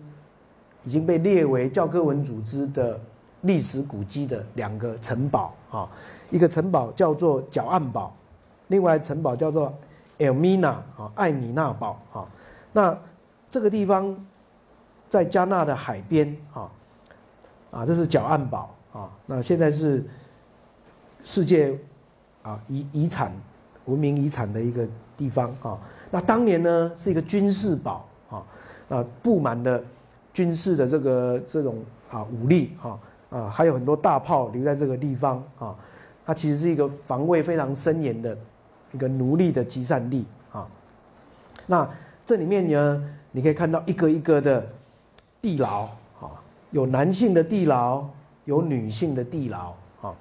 [0.84, 3.00] 已经被列为教科文组织的
[3.42, 5.88] 历史古迹的两个城堡啊，
[6.30, 8.14] 一个城堡叫做角岸堡，
[8.68, 9.72] 另外城堡叫做
[10.18, 12.26] Elmina 啊，艾米纳堡啊，
[12.72, 12.98] 那
[13.50, 14.16] 这个地方
[15.08, 16.70] 在加纳的海边啊，
[17.70, 20.04] 啊，这是角岸堡啊，那现在是
[21.24, 21.78] 世界。
[22.40, 23.30] 啊，遗遗产、
[23.84, 25.78] 文明遗产的一个地方啊。
[26.10, 28.42] 那当年呢，是一个军事堡啊，
[28.88, 29.82] 啊，布满了
[30.32, 32.98] 军事的这个这种啊武力哈
[33.30, 35.76] 啊，还有很多大炮留在这个地方啊。
[36.26, 38.36] 它其实是一个防卫非常森严的
[38.92, 40.68] 一个奴隶的集散地啊。
[41.66, 41.88] 那
[42.26, 44.66] 这里面呢，你可以看到一个一个的
[45.40, 45.84] 地牢
[46.20, 46.36] 啊，
[46.70, 48.04] 有男性的地牢，
[48.44, 50.14] 有女性的地牢啊。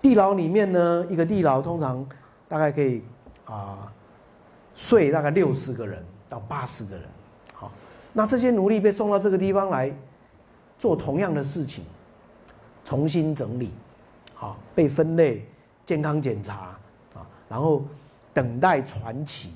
[0.00, 2.06] 地牢里面呢，一个地牢通常
[2.48, 3.02] 大概可以
[3.44, 3.92] 啊
[4.74, 7.04] 睡大概六十个人到八十个人，
[7.52, 7.70] 好，
[8.12, 9.92] 那这些奴隶被送到这个地方来
[10.78, 11.84] 做同样的事情，
[12.84, 13.72] 重新整理，
[14.34, 15.46] 好，被分类、
[15.86, 16.76] 健康检查
[17.14, 17.82] 啊，然后
[18.32, 19.52] 等待传奇，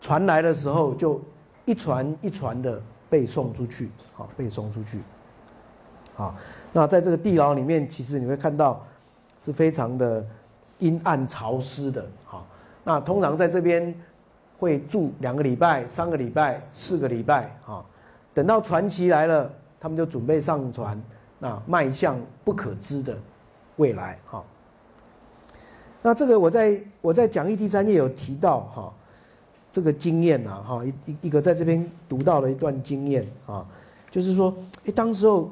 [0.00, 1.20] 传来的时候就
[1.64, 5.00] 一传一传的被送出去，好，被送出去，
[6.14, 6.34] 好，
[6.72, 8.84] 那在这个地牢里面，其实你会看到。
[9.40, 10.26] 是非常的
[10.78, 12.46] 阴暗潮湿的，好，
[12.82, 13.94] 那通常在这边
[14.56, 17.84] 会住两个礼拜、三个礼拜、四个礼拜，哈，
[18.32, 19.52] 等到传奇来了，
[19.84, 20.98] 他们就准备上船，
[21.38, 23.14] 那迈向不可知的
[23.76, 24.42] 未来，哈。
[26.00, 28.90] 那这个我在我在讲义第三页有提到，哈，
[29.70, 33.66] 这个经验呐，哈，一一一个在这边读到了一段经验啊，
[34.10, 34.56] 就是说，
[34.86, 35.50] 哎，当时候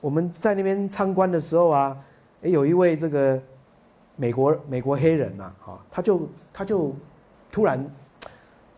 [0.00, 1.94] 我们在那边参观的时候啊。
[2.40, 3.38] 哎，有一位这个
[4.14, 6.94] 美国美国黑人呐，哈，他就他就
[7.52, 7.84] 突然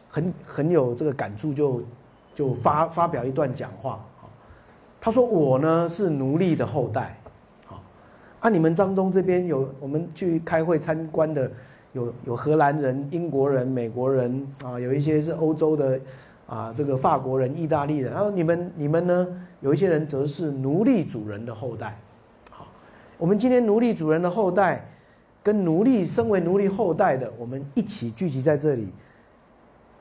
[0.09, 1.83] 很很有这个感触，就
[2.35, 4.03] 就发发表一段讲话，
[5.01, 7.19] 他说我呢是奴隶的后代，
[7.65, 7.83] 好，
[8.41, 11.51] 啊，你们张东这边有我们去开会参观的，
[11.95, 15.99] 有有荷兰人、英国人、美国人啊，有一些是欧洲的
[16.47, 19.27] 啊，这个法国人、意大利人，然后你们你们呢，
[19.61, 21.97] 有一些人则是奴隶主人的后代。
[22.51, 22.67] 好
[23.17, 24.87] 我们今天奴隶主人的后代，
[25.43, 28.93] 跟奴隶身为奴隶后代的，我们一起聚集在这里，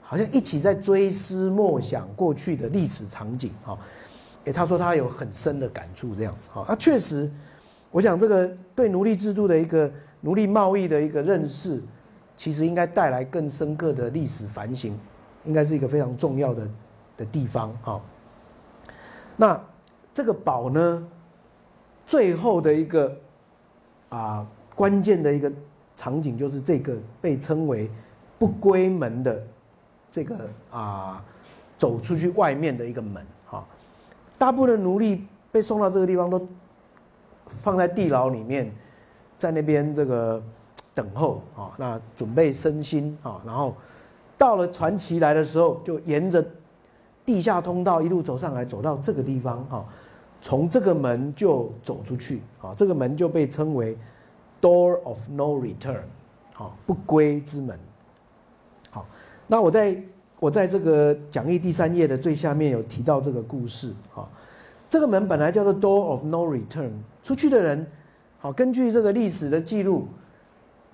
[0.01, 3.51] 好像一起在追思默想过去的历史场景。
[3.63, 3.77] 哈，
[4.51, 6.49] 他说他有很深的感触，这样子。
[6.51, 7.29] 哈，啊，确实，
[7.91, 9.91] 我想这个对奴隶制度的一个
[10.21, 11.81] 奴隶贸易的一个认识，
[12.35, 14.97] 其实应该带来更深刻的历史反省，
[15.43, 16.67] 应该是一个非常重要的
[17.17, 17.73] 的地方。
[17.81, 18.01] 哈，
[19.35, 19.61] 那
[20.13, 21.07] 这个宝呢？
[22.07, 23.15] 最后的一个
[24.09, 25.51] 啊关键的一个
[25.95, 27.87] 场景，就是这个被称为
[28.39, 29.39] 不归门的
[30.11, 30.35] 这个
[30.71, 31.23] 啊
[31.77, 33.23] 走出去外面的一个门。
[34.39, 36.47] 大部分的奴隶被送到这个地方，都
[37.45, 38.73] 放在地牢里面，
[39.37, 40.41] 在那边这个
[40.95, 43.75] 等候啊，那准备身心啊，然后
[44.37, 46.43] 到了传奇来的时候，就沿着
[47.25, 49.85] 地下通道一路走上来，走到这个地方啊。
[50.41, 53.97] 从这个门就走出去，啊，这个门就被称为
[54.61, 55.99] “door of no return”，
[56.53, 57.77] 好，不归之门。
[58.89, 59.05] 好，
[59.47, 60.01] 那我在
[60.39, 64.27] 我在这个讲义第三页的最下面有提到这个故事，啊，
[64.89, 67.85] 这个门本来叫做 “door of no return”，出去的人，
[68.39, 70.07] 好，根据这个历史的记录，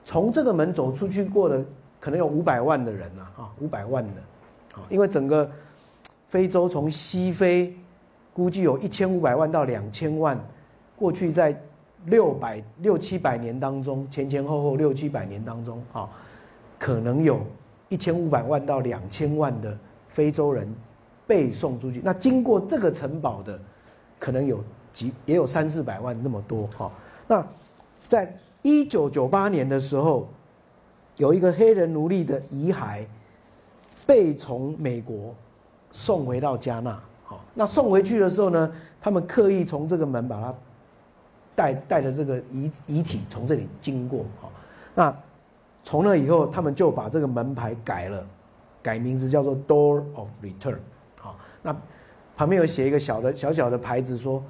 [0.04, 1.64] 从这个门走出去过的
[2.00, 5.50] 可能有五百万的人呐，啊，五百万的，啊，因为整个
[6.28, 7.76] 非洲从西非。
[8.34, 10.38] 估计有一千五百万到两千万，
[10.98, 11.58] 过去在
[12.08, 16.10] 六百六七百年当中，前前后后六七百年当中，啊，
[16.78, 17.40] 可能有
[17.90, 19.78] 一千五百万到两千万的
[20.10, 20.68] 非洲人
[21.28, 22.02] 被送出去。
[22.04, 23.60] 那经过这个城堡的，
[24.20, 26.92] 可能有几也有三四百万那么多，哈。
[27.28, 27.46] 那
[28.08, 30.28] 在一九九八年的时候，
[31.18, 33.06] 有一个黑人奴隶的遗骸
[34.06, 35.34] 被从美国
[35.92, 37.00] 送回到加纳。
[37.24, 38.72] 好，那送回去的时候呢，
[39.02, 40.56] 他们刻意从这个门把它
[41.56, 44.26] 带带着这个遗遗体从这里经过。
[44.42, 44.52] 好，
[44.94, 45.16] 那
[45.86, 48.28] 从那以后，他们就把这个门牌改了，
[48.84, 50.80] 改名字叫做 Door of Return。
[51.22, 51.74] 好，那
[52.36, 54.44] 旁边有写一个小的小小的牌子说，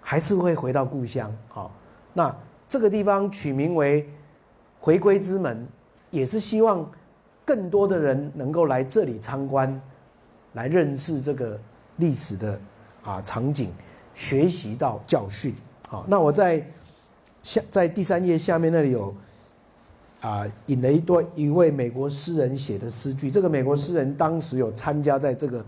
[0.00, 1.32] 还是会回到故乡。
[1.48, 1.70] 好，
[2.12, 2.34] 那
[2.68, 4.08] 这个地方取名为
[4.80, 5.68] 回归之门，
[6.10, 6.90] 也是希望
[7.44, 9.80] 更多的人能够来这里参观，
[10.54, 11.56] 来认识这个。
[12.00, 12.60] 历史的
[13.02, 13.72] 啊场景，
[14.14, 15.52] 学习到教训。
[15.88, 16.64] 好，那我在
[17.42, 19.12] 下在第三页下面那里有
[20.20, 25.64] 啊引了一段一位美国诗人写的诗句，这个美国诗人当时有参加在这个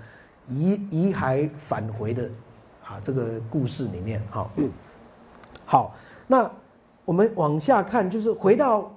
[0.47, 2.29] 遗遗骸返回的
[2.85, 4.51] 啊这个故事里面，好，
[5.65, 5.95] 好，
[6.27, 6.51] 那
[7.05, 8.91] 我们往下看，就是回到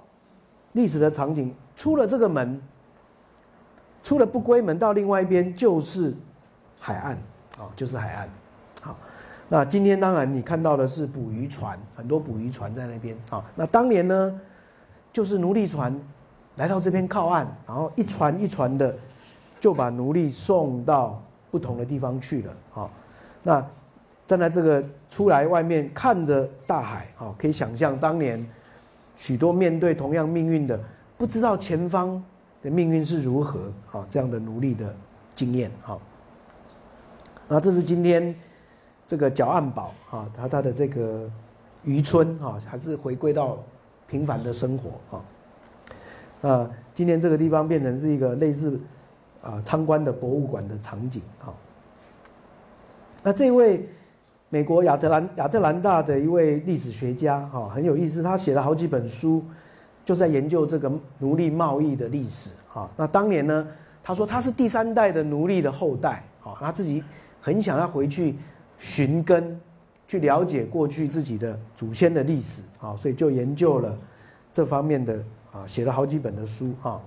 [0.72, 2.60] 历史的场景，出了这个门，
[4.02, 6.14] 出了不归门，到另外一边就是
[6.80, 7.12] 海岸，
[7.58, 8.28] 啊，就是海岸。
[9.46, 13.44] 那今天当然你看到的是捕鱼船，很多捕鱼船在那边啊。
[13.54, 14.40] 那当年呢，
[15.14, 15.98] 就是奴隶船
[16.56, 18.94] 来到这边靠岸，然后一船一船的
[19.58, 22.90] 就把奴隶送到不同的地方去了啊。
[23.42, 23.66] 那
[24.26, 28.44] 站在这个出来外面看着大海啊，可以想象当年
[29.16, 30.78] 许多面对同样命运的，
[31.16, 32.22] 不知道前方
[32.60, 34.94] 的命运是如何啊，这样的奴隶的
[35.34, 35.96] 经验啊。
[37.48, 38.34] 那这是今天。
[39.06, 41.30] 这个角岸堡啊，它它的这个
[41.84, 43.58] 渔村啊，还是回归到
[44.08, 45.24] 平凡的生活啊。
[46.40, 48.80] 那今天这个地方变成是一个类似
[49.42, 51.52] 啊参观的博物馆的场景啊。
[53.22, 53.88] 那这位
[54.48, 59.44] 美国亚特兰亚特兰大的一位历史学家哈，很有意思，他写了好几本书，
[60.04, 62.90] 就在研究这个奴隶贸易的历史啊。
[62.96, 63.66] 那当年呢，
[64.02, 67.02] 他说他是第三代的奴隶的后代啊，他自己
[67.40, 68.36] 很想要回去。
[68.76, 69.58] 寻根，
[70.06, 73.98] 去了解过去自己的祖先的历史啊，所以就研究了
[74.52, 75.18] 这方面的
[75.50, 77.00] 啊，写了好几本的书啊。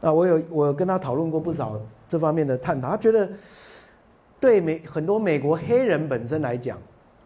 [0.00, 3.28] 那我有我跟他讨论过不少这方面的探讨，他觉得
[4.38, 6.78] 对美很多美国黑人本身来讲，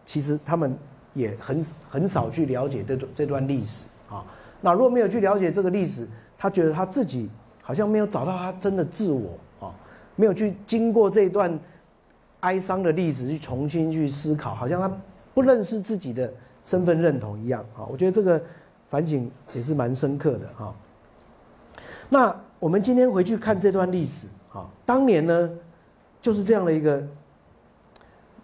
[0.05, 0.77] 其实他们
[1.13, 4.23] 也很很少去了解这段这段历史啊。
[4.61, 6.07] 那如果没有去了解这个历史，
[6.37, 7.29] 他觉得他自己
[7.61, 9.75] 好像没有找到他真的自我啊，
[10.15, 11.59] 没有去经过这一段。
[12.41, 14.89] 哀伤的历史去重新去思考，好像他
[15.33, 16.33] 不认识自己的
[16.63, 17.85] 身份认同一样啊！
[17.91, 18.41] 我觉得这个
[18.89, 20.73] 反省也是蛮深刻的哈。
[22.07, 25.49] 那我们今天回去看这段历史啊，当年呢
[26.21, 27.05] 就是这样的一个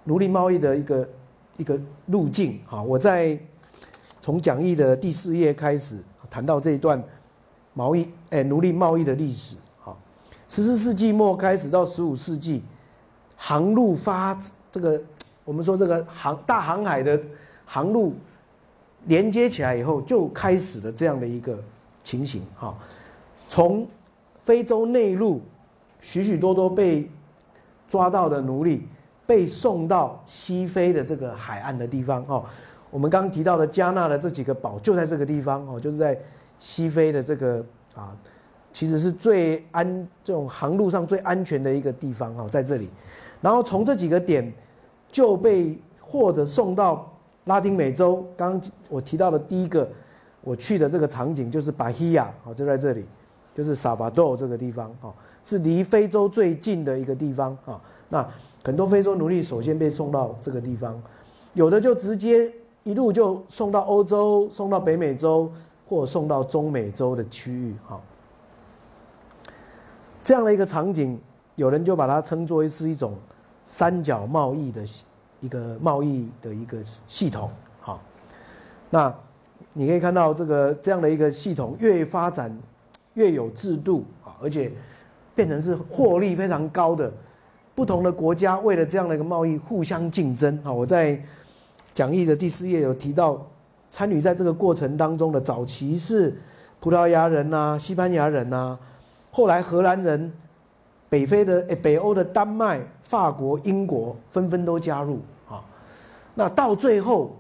[0.04, 1.10] 奴隶贸易的一个
[1.58, 2.84] 一个路径啊。
[2.84, 3.40] 我在
[4.20, 5.98] 从讲义的第四页开始
[6.30, 7.02] 谈到这一段
[7.74, 9.96] 贸易哎奴隶贸易的历史啊，
[10.50, 12.62] 十四世纪末开始到十五世纪。
[13.38, 14.38] 航路发
[14.72, 15.02] 这个，
[15.44, 17.20] 我们说这个航大航海的
[17.66, 18.14] 航路
[19.06, 21.58] 连接起来以后，就开始了这样的一个
[22.04, 22.76] 情形哈。
[23.48, 23.88] 从
[24.44, 25.42] 非洲内陆
[26.02, 27.10] 许许多多被
[27.88, 28.88] 抓到的奴隶，
[29.28, 32.44] 被送到西非的这个海岸的地方哦。
[32.90, 36.18] 我们刚提到的加纳的这几个堡就在这个地方哦，就是在
[36.60, 37.64] 西非的这个
[37.94, 38.16] 啊，
[38.72, 42.90] 其实是最安这种航路上最安全的一个地方哈，在这里。
[43.46, 44.52] 然后从这几个点
[45.12, 47.08] 就被或者送到
[47.44, 48.26] 拉丁美洲。
[48.36, 49.88] 刚刚我提到的第一个
[50.42, 53.06] 我去的这个场景就是巴希亚，好就在这里，
[53.54, 57.80] 就是萨巴多这个地方，啊，是离非洲最近的一个地方，啊，
[58.10, 58.28] 那
[58.64, 61.00] 很多非洲奴隶首先被送到这个地方，
[61.54, 65.52] 有的就直接一路就送到欧洲，送到北美洲，
[65.88, 68.02] 或送到中美洲的区域，哈，
[70.24, 71.22] 这样的一个场景，
[71.54, 73.14] 有人就把它称作是一种。
[73.66, 74.86] 三角贸易的
[75.40, 77.50] 一个贸易的一个系统，
[77.82, 78.00] 好，
[78.92, 79.14] 那
[79.74, 82.56] 你可以看到这个这样的一个系统越发展
[83.16, 84.72] 越有制度啊，而且
[85.34, 87.12] 变成是获利非常高的。
[87.74, 91.20] 不同的国家为了这样的一个贸易互相竞争啊，我在
[91.94, 93.46] 讲义的第四页有提到，
[93.90, 96.40] 参与在这个过程当中的早期是
[96.80, 98.78] 葡萄牙人呐、西班牙人呐，
[99.32, 100.32] 后来荷兰人。
[101.10, 105.64] 北非的诶，北欧的丹麦、法国、英国纷纷都加入啊。
[106.34, 107.36] 那到最后，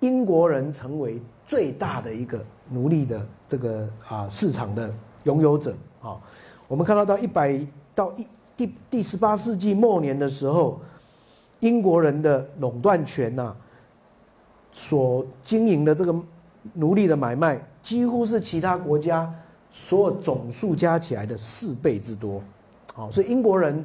[0.00, 4.92] 英国人成为最大的一个奴隶的这个啊市场的
[5.24, 6.18] 拥有者啊。
[6.66, 7.58] 我们看到到一百
[7.94, 8.26] 到一
[8.56, 10.80] 第第十八世纪末年的时候，
[11.60, 13.54] 英国人的垄断权呐，
[14.72, 16.14] 所经营的这个
[16.74, 19.32] 奴隶的买卖，几乎是其他国家
[19.70, 22.42] 所有总数加起来的四倍之多。
[23.00, 23.82] 好，所以英国人，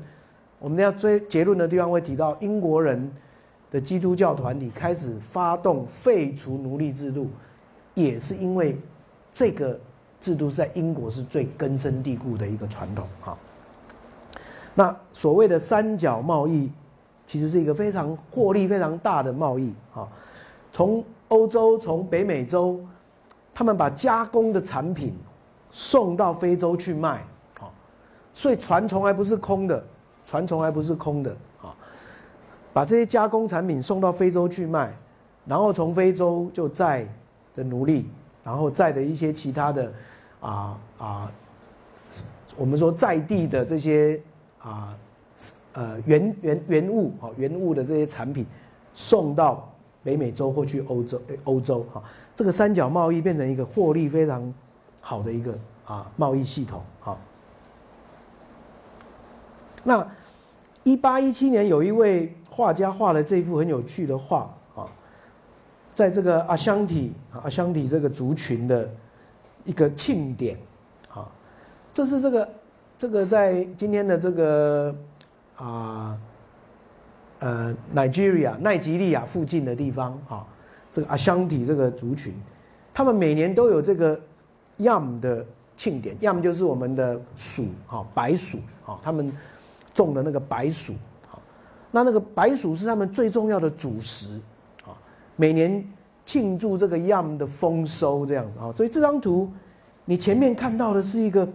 [0.59, 3.09] 我们要追结论的地方会提到，英国人
[3.71, 7.29] 的基督教团体开始发动废除奴隶制度，
[7.93, 8.77] 也是因为
[9.31, 9.79] 这个
[10.19, 13.07] 制度在英国是最根深蒂固的一个传统。
[13.21, 13.37] 哈，
[14.73, 16.69] 那所谓的三角贸易，
[17.25, 19.73] 其实是一个非常获利非常大的贸易。
[19.93, 20.05] 哈，
[20.73, 22.81] 从欧洲、从北美洲，
[23.53, 25.15] 他们把加工的产品
[25.71, 27.25] 送到非洲去卖。
[28.35, 29.83] 所以船从来不是空的，
[30.25, 31.31] 船从来不是空的
[31.61, 31.73] 啊！
[32.73, 34.93] 把这些加工产品送到非洲去卖，
[35.45, 37.07] 然后从非洲就载
[37.55, 38.09] 的奴隶，
[38.43, 39.93] 然后载的一些其他的
[40.41, 41.31] 啊啊，
[42.57, 44.19] 我们说在地的这些
[44.59, 44.93] 啊
[45.71, 48.45] 呃原原原物啊原物的这些产品
[48.93, 49.71] 送到
[50.03, 52.03] 北美洲或去欧洲欧洲哈，
[52.35, 54.53] 这个三角贸易变成一个获利非常
[54.99, 57.17] 好的一个啊贸易系统哈。
[59.85, 60.05] 那
[60.83, 64.85] 一八一七年有一位画家画了这幅很有趣的画啊。
[65.93, 68.89] 在这个阿香体阿香体这个族群的
[69.63, 70.57] 一个庆典，
[71.09, 71.31] 啊，
[71.93, 72.49] 这是这个
[72.97, 74.93] 这个在今天的这个
[75.55, 76.19] 啊
[77.39, 80.45] 呃 Nigeria 奈及利亚附近的地方，啊，
[80.91, 82.33] 这个阿香体这个族群，
[82.93, 84.19] 他们每年都有这个
[84.79, 85.45] Yam 的
[85.77, 89.31] 庆典要么就是我们的鼠，哈，白鼠，哈，他们
[89.95, 90.93] 种的那个白薯，
[91.27, 91.41] 好，
[91.89, 94.39] 那那个白薯是他们最重要的主食。
[95.37, 95.85] 每年
[96.25, 99.51] 庆祝这个样的丰收，这样子啊，所以这张图
[100.05, 101.47] 你前面看到的是一个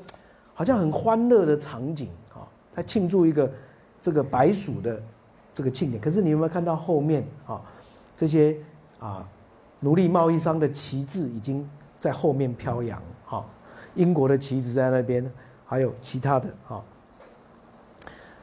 [0.53, 3.51] 好像很欢乐的场景啊，在庆祝一个
[4.03, 5.03] 这个白薯的
[5.53, 6.03] 这个庆典。
[6.03, 7.63] 可是你有没有看到后面啊
[8.17, 8.55] 这些
[8.99, 9.27] 啊
[9.81, 11.67] 奴隶贸易商的旗帜已经
[11.99, 13.03] 在后面飘扬？
[13.25, 13.45] 哈，
[13.95, 15.31] 英国的旗子在那边，
[15.65, 16.85] 还有其他的哈。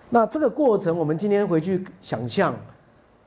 [0.10, 2.56] 那这个过程，我们今天回去想象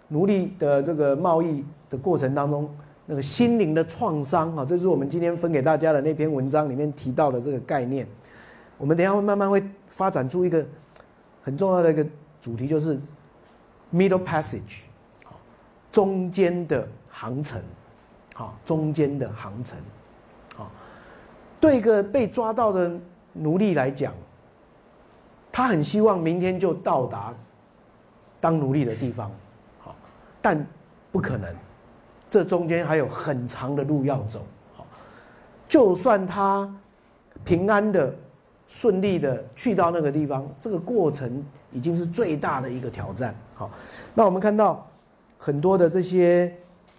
[0.09, 1.65] 奴隶的这个贸易。
[1.91, 2.73] 的过程当中，
[3.05, 8.07] 那个心灵的创伤啊，这是我们今天分给大家的那篇文章里面提到的这个概念。
[8.79, 10.65] 我们等下会慢慢会发展出一个
[11.43, 12.07] 很重要的一个
[12.41, 12.97] 主题，就是
[13.93, 14.83] middle passage，
[15.91, 17.61] 中间的航程，
[18.35, 19.77] 好，中间的航程，
[20.55, 20.71] 好，
[21.59, 22.93] 对一个被抓到的
[23.33, 24.15] 奴隶来讲，
[25.53, 27.35] 他很希望明天就到达
[28.41, 29.31] 当奴隶的地方，
[29.79, 29.95] 好，
[30.41, 30.67] 但
[31.11, 31.55] 不可能。
[32.31, 34.47] 这中间还有很长的路要走，
[34.77, 34.87] 好，
[35.69, 36.73] 就算他
[37.45, 38.15] 平安的、
[38.69, 43.35] 顺利的去到那个地方，这个过程已经是最大的一个挑战。
[43.55, 43.69] 好，
[44.15, 44.89] 那我们看到
[45.39, 46.55] 很多的这些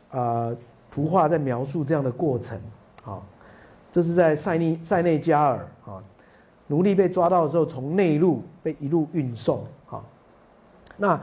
[0.10, 0.52] 啊
[0.92, 2.60] 图画在描述这样的过程。
[3.02, 3.24] 好，
[3.90, 5.66] 这是在塞内塞内加尔，
[6.72, 9.66] 奴隶被抓到的时候，从内陆被一路运送。
[9.86, 10.06] 好，
[10.96, 11.22] 那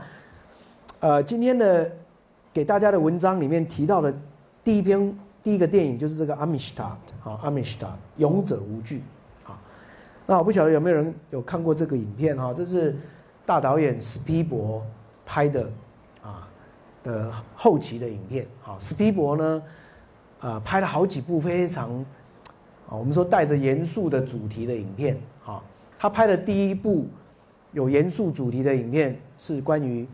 [0.99, 1.91] 呃今天的。
[2.51, 4.11] 给大家的文章里面提到的
[4.63, 6.83] 第一篇第一个电影就是这个《阿米什塔》
[7.29, 7.85] 啊，《阿米什塔》
[8.17, 9.03] 勇者无惧
[9.45, 9.53] 啊。
[10.25, 12.51] 那我不晓得有没有人有看过这个影片哈？
[12.51, 12.97] 这是
[13.45, 14.83] 大导演斯皮伯
[15.27, 15.71] 拍的
[16.23, 16.49] 啊
[17.03, 18.47] 的后期的影片。
[18.61, 19.63] 好，斯皮伯呢
[20.39, 21.93] 啊拍了好几部非常
[22.89, 25.15] 啊我们说带着严肃的主题的影片。
[25.99, 27.05] 他拍的第一部
[27.73, 30.07] 有严肃主题的影片是关于。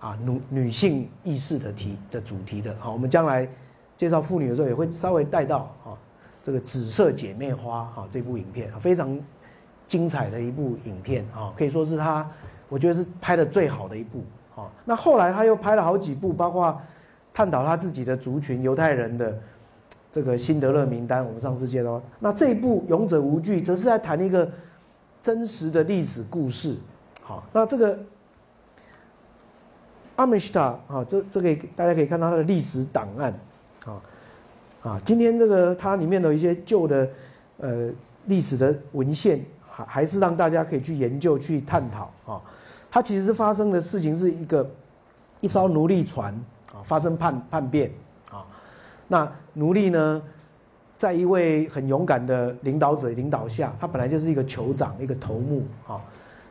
[0.00, 3.48] 啊，女女性意识的题的主题的，好，我们将来
[3.96, 5.90] 介绍妇女的时候也会稍微带到啊，
[6.40, 9.20] 这个紫色姐妹花哈这部影片非常
[9.88, 12.30] 精彩的一部影片啊，可以说是他
[12.68, 14.22] 我觉得是拍的最好的一部
[14.54, 14.70] 啊。
[14.84, 16.80] 那后来他又拍了好几部，包括
[17.34, 19.36] 探讨他自己的族群犹太人的
[20.12, 22.00] 这个辛德勒名单，我们上次介绍。
[22.20, 24.48] 那这一部勇者无惧，则是在谈一个
[25.22, 26.76] 真实的历史故事。
[27.22, 27.98] 好，那这个。
[30.16, 33.32] 阿米什塔啊，这这个大家可以看到它的历史档案，
[33.86, 34.02] 啊
[34.82, 37.08] 啊，今天这个它里面的一些旧的
[37.58, 37.88] 呃
[38.24, 39.40] 历史的文献，
[39.70, 42.42] 还还是让大家可以去研究去探讨啊。
[42.90, 44.68] 它其实发生的事情是一个
[45.38, 46.34] 一艘奴隶船
[46.72, 47.88] 啊发生叛叛变
[48.32, 48.44] 啊，
[49.06, 50.20] 那奴隶呢
[50.98, 55.98] 在一位很勇敢的领导者领导下，他本来就是一个酋长一个头目啊，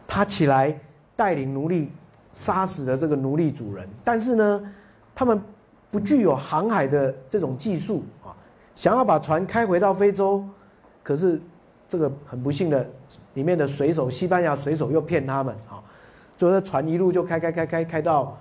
[0.08, 0.76] 他起来
[1.16, 1.92] 带领奴隶。
[2.34, 4.74] 杀死了这个奴隶主人，但是呢，
[5.16, 5.42] 他们
[5.90, 8.30] 不具有航海的这种技术啊，
[8.76, 10.46] 想要把船开回到非洲，
[11.02, 11.42] 可是
[11.90, 12.88] 这个很不幸的，
[13.34, 15.82] 里面的水手，西班牙水手又骗他们啊，
[16.38, 18.38] 所以船一路就开开开开开到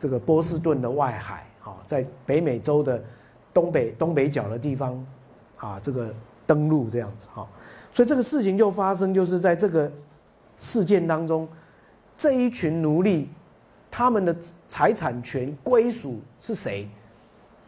[0.00, 3.00] 这个波士顿的外海啊，在北美洲的
[3.56, 5.02] 东北东北角的地方
[5.56, 6.14] 啊，这个
[6.46, 7.48] 登陆这样子哈，
[7.90, 9.90] 所以这个事情就发生，就是在这个
[10.58, 11.48] 事件当中。
[12.14, 13.30] 这一群奴隶，
[13.90, 14.36] 他们的
[14.68, 16.86] 财产权归属是谁？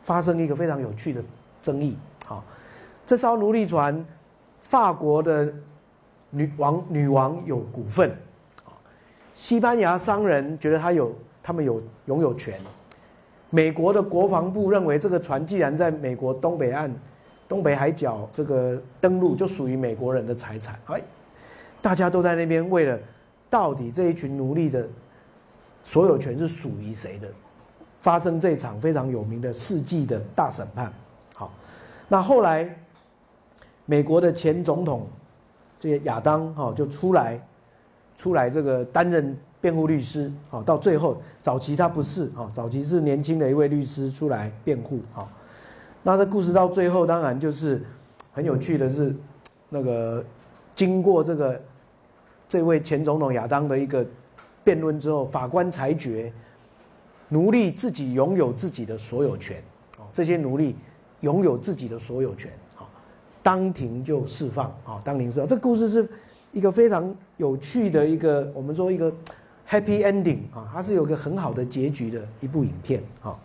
[0.05, 1.23] 发生一个非常有趣的
[1.63, 1.97] 争议。
[2.27, 2.45] 好，
[3.07, 4.05] 这艘奴隶船，
[4.61, 5.51] 法国的
[6.29, 8.15] 女王女王有股份，
[9.35, 12.61] 西班牙商人觉得他有，他们有拥有权。
[13.51, 16.95] 美国的国防部认为这个船既然在美国东北岸、
[17.49, 20.79] 东北海角这个登陆，就属于美国人的财产。
[20.87, 21.01] 哎，
[21.81, 22.99] 大家都在那边为了。
[23.51, 24.87] 到底这一群奴隶的
[25.83, 27.27] 所有权是属于谁的？
[27.99, 30.93] 发生这场非常有名的世纪的大审判。
[31.35, 31.51] 好，
[32.09, 32.69] 那后来
[33.87, 35.07] 美国的前总统
[35.79, 37.41] 这个亚当哈就出来
[38.19, 40.33] 出来这个担任辩护律师。
[40.51, 45.01] 好，到最后早期他不是啊，早期是年轻的一位律师出来辩护。
[45.13, 45.29] 好，
[46.03, 47.83] 那这故事到最后当然就是
[48.33, 49.15] 很有趣的是
[49.69, 50.25] 那个
[50.75, 51.61] 经过这个
[52.49, 54.07] 这位前总统亚当的一个
[54.65, 56.33] 辩论之后，法官裁决。
[57.31, 59.63] 奴隶自己拥有自己的所有权，
[59.99, 60.75] 哦，这些奴隶
[61.21, 62.51] 拥有自己的所有权，
[63.43, 65.47] 当庭就释放，啊，当庭释放。
[65.47, 66.09] 这故事是
[66.53, 69.13] 一个非常有趣的一个，我们说一个
[69.69, 73.37] happy ending 啊，它是有个很好的结局的一部影片，啊。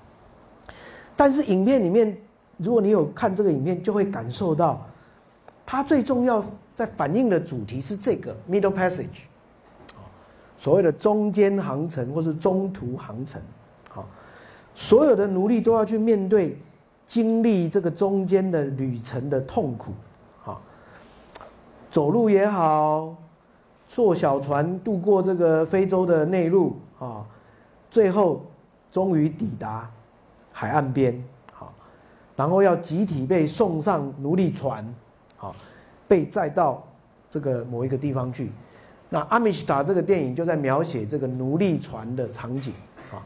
[1.16, 2.18] 但是影片里面，
[2.58, 4.86] 如果你有看这个影片，就会感受到，
[5.66, 6.44] 它最重要
[6.74, 9.28] 在反映的主题是这个 middle passage，
[10.58, 13.42] 所谓的中间航程或是中途航程。
[14.76, 16.58] 所有的奴隶都要去面对、
[17.06, 19.92] 经历这个中间的旅程的痛苦，
[20.44, 20.60] 啊，
[21.92, 23.16] 走路也好，
[23.94, 27.24] 坐小船渡过这个非洲的内陆啊，
[27.92, 28.44] 最后
[28.92, 29.88] 终于抵达
[30.52, 31.24] 海岸边，
[31.54, 31.72] 好，
[32.36, 34.84] 然后要集体被送上奴隶船，
[35.38, 35.56] 好，
[36.08, 36.84] 被载到
[37.30, 38.50] 这个某一个地方去。
[39.10, 42.74] 那《阿米什塔》这个电影就在描写这个奴隶船的场景
[43.12, 43.22] 啊。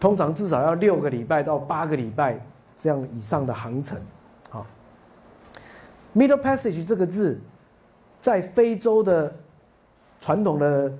[0.00, 2.40] 通常至少要六个礼拜到八个礼拜
[2.78, 4.00] 这样以上的航程，
[4.48, 4.64] 好。
[6.16, 7.38] Middle Passage 这个字，
[8.18, 9.30] 在非洲的
[10.24, 10.90] 传统的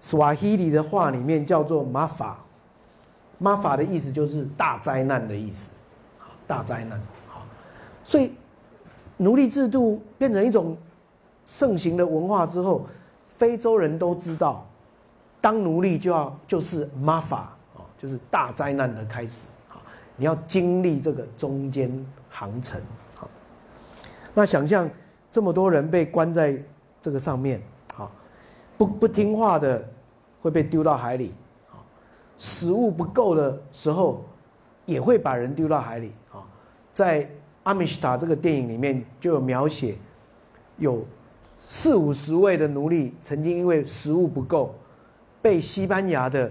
[0.00, 5.72] Swahili 的话里面叫做 “Mafa”，Mafa 的意思就是大灾难的意思，
[6.46, 7.00] 大灾难。
[8.04, 8.32] 所以
[9.16, 10.76] 奴隶制度变成一种
[11.44, 12.86] 盛行的文化之后，
[13.26, 14.64] 非洲人都知道，
[15.40, 17.46] 当奴隶就要就是 Mafa。
[17.98, 19.80] 就是大灾难的开始，好，
[20.16, 21.90] 你要经历这个中间
[22.28, 22.78] 航程，
[24.34, 24.88] 那想象
[25.32, 26.62] 这么多人被关在
[27.00, 27.60] 这个上面，
[28.76, 29.86] 不不听话的
[30.40, 31.34] 会被丢到海里，
[31.70, 31.80] 啊，
[32.36, 34.24] 食物不够的时候
[34.84, 36.44] 也会把人丢到海里，啊，
[36.92, 37.24] 在
[37.62, 39.96] 《阿米什塔》这个电影里面就有描写，
[40.76, 41.04] 有
[41.56, 44.74] 四五十位的奴隶曾经因为食物不够，
[45.40, 46.50] 被西班牙的。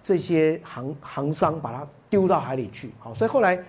[0.00, 3.62] 这些行行商把他丢到海里去，好，所以后来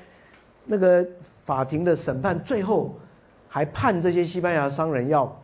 [0.64, 1.06] 那个
[1.44, 2.96] 法庭的审判最后
[3.50, 5.38] 还判这些西班牙商人要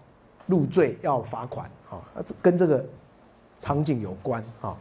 [0.45, 2.85] 入罪、要罚款，啊，这跟这个
[3.57, 4.77] 场景有关，啊。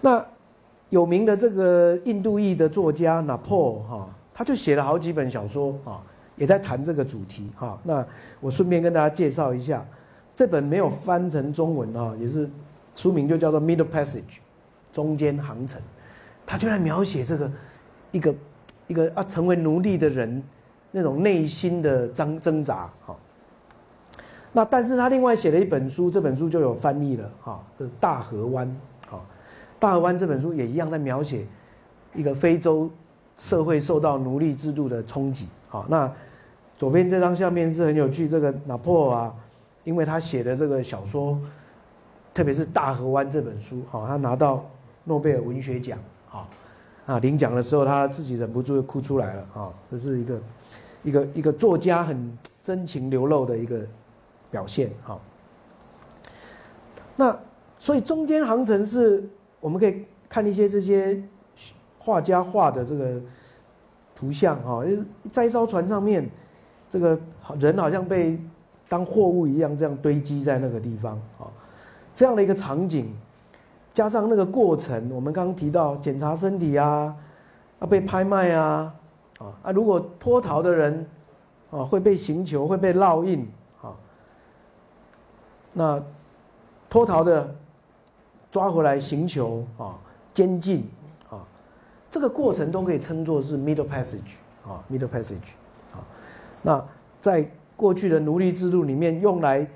[0.00, 0.24] 那
[0.90, 6.00] 有名的这个印度裔的作家拿破哈，他就写了好几本小说，啊，
[6.36, 7.78] 也在谈这个主题，哈。
[7.82, 8.06] 那
[8.40, 9.84] 我顺便跟大家介绍一下，
[10.34, 12.48] 这本没有翻成中文，啊，也是。
[12.94, 14.22] 书名就叫做《Middle Passage》，
[14.90, 15.80] 中间航程，
[16.44, 17.52] 他就在描写这个
[18.10, 18.34] 一个
[18.88, 20.42] 一个啊成为奴隶的人
[20.90, 22.90] 那种内心的挣挣扎。
[23.06, 23.16] 哈，
[24.58, 27.30] 那但是他另外写了一本书，这本书就有翻译了。
[27.40, 28.66] 哈，是《大河湾》。
[29.08, 29.16] 哈，
[29.78, 31.46] 《大河湾》这本书也一样在描写
[32.12, 32.90] 一个非洲
[33.36, 35.46] 社会受到奴隶制度的冲击。
[35.68, 36.12] 好，那
[36.76, 39.32] 左边这张相片是很有趣，这个拿破啊，
[39.84, 41.38] 因为他写的这个小说。
[42.34, 44.64] 特别是《大河湾》这本书，好，他拿到
[45.04, 46.48] 诺贝尔文学奖，好，
[47.06, 50.40] 啊，领奖的时候他自己忍不住就哭出来了，啊，这是一个
[51.04, 53.80] 一个一个作家很真情流露的一个
[54.50, 55.18] 表现，哈。
[57.16, 57.36] 那
[57.78, 59.28] 所以中间航程是
[59.60, 61.22] 我们可以看一些这些
[61.98, 63.20] 画家画的这个
[64.14, 64.82] 图像，哈，
[65.30, 66.28] 在一艘船上面，
[66.88, 67.18] 这个
[67.58, 68.40] 人好像被
[68.88, 71.46] 当货物一样这样堆积在那个地方，啊。
[72.14, 73.14] 这样的一个场景，
[73.92, 77.14] 加上那个过程，我们刚刚提到检查身体啊，
[77.78, 78.92] 啊被拍卖啊，
[79.38, 81.06] 啊啊如果脱逃的人，
[81.70, 83.46] 啊会被刑求，会被烙印，
[85.78, 86.02] 那
[86.90, 87.54] 脱逃的
[88.50, 89.96] 抓回来刑求啊
[90.34, 90.84] 监禁
[91.30, 91.46] 啊，
[92.10, 94.34] 这个过程都可以称作是 middle passage
[94.66, 95.54] 啊 middle passage
[95.94, 96.02] 啊，
[96.62, 96.84] 那
[97.20, 99.66] 在过去的奴隶制度里面用来。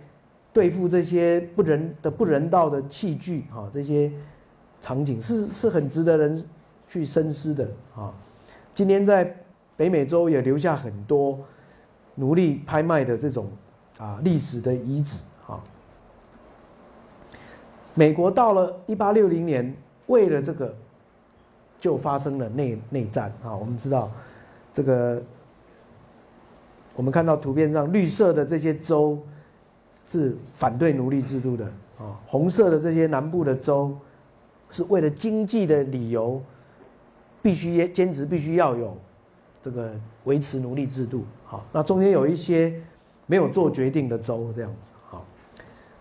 [0.54, 4.12] 对付这些不人的不人道的器具，啊，这些
[4.82, 6.44] 场景是是很值得人
[6.86, 7.66] 去深思的，
[7.96, 8.12] 啊。
[8.74, 9.34] 今天在
[9.78, 11.38] 北美洲也留下很多
[12.16, 13.50] 奴隶拍卖的这种
[13.96, 15.16] 啊历史的遗址，
[17.94, 19.74] 美国到了一八六零年，
[20.06, 20.74] 为了这个
[21.78, 23.56] 就发生了内内战，啊。
[23.56, 24.10] 我们知道
[24.72, 25.22] 这个，
[26.94, 29.18] 我们看到图片上绿色的这些州。
[30.04, 31.64] 是反对奴隶制度的
[31.96, 33.96] 啊，红色的这些南部的州
[34.68, 36.42] 是为了经济的理由，
[37.40, 38.96] 必须坚持必须要有
[39.62, 39.94] 这个
[40.24, 41.24] 维持奴隶制度。
[41.46, 42.74] 好，那中间有一些
[43.26, 44.90] 没有做决定的州这样子。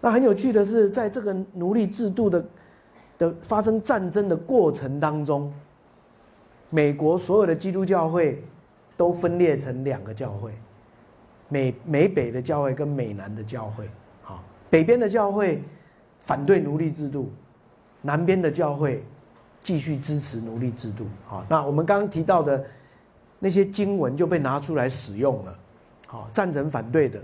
[0.02, 2.46] 那很有趣的是，在这个奴隶制度的
[3.18, 5.54] 的发生战争的过程当中，
[6.70, 8.44] 美国所有的基督教会
[8.98, 10.52] 都分裂成两个教会，
[11.48, 13.88] 美美北的教会跟美南的教会。
[14.22, 15.64] 好，北边的教会
[16.20, 17.32] 反对奴隶制度。
[18.04, 19.06] 南边的教会
[19.60, 22.66] 继续支持奴隶制度，好，那我们刚刚提到的
[23.38, 25.60] 那些经文就被拿出来使用了，
[26.08, 27.22] 好，赞成反对的，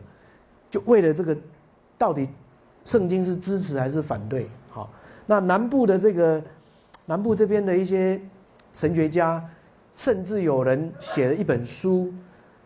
[0.69, 1.35] 就为了这个，
[1.97, 2.29] 到底
[2.87, 4.47] 圣经是支持还是反对？
[4.69, 4.89] 好，
[5.25, 6.41] 那南部的这个
[7.05, 8.17] 南部这边的一些
[8.71, 9.43] 神学家，
[9.91, 12.13] 甚至有人写了一本书，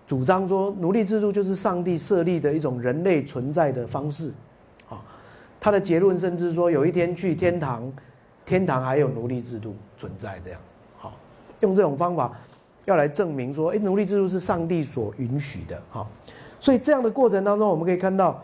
[0.05, 4.31] 主张说奴隶制度就是上帝设立的一种人类存在的方式。
[4.85, 5.03] 好
[5.59, 7.91] 他的结论甚至说，有一天去天堂，
[8.45, 10.61] 天堂还有奴隶制度存在，这样，
[10.99, 11.13] 好，
[11.61, 12.31] 用这种方法
[12.85, 16.07] 要来证明说，哎，奴隶制度是上帝所允许的，好，
[16.59, 18.43] 所以这样的过程当中，我们可以看到，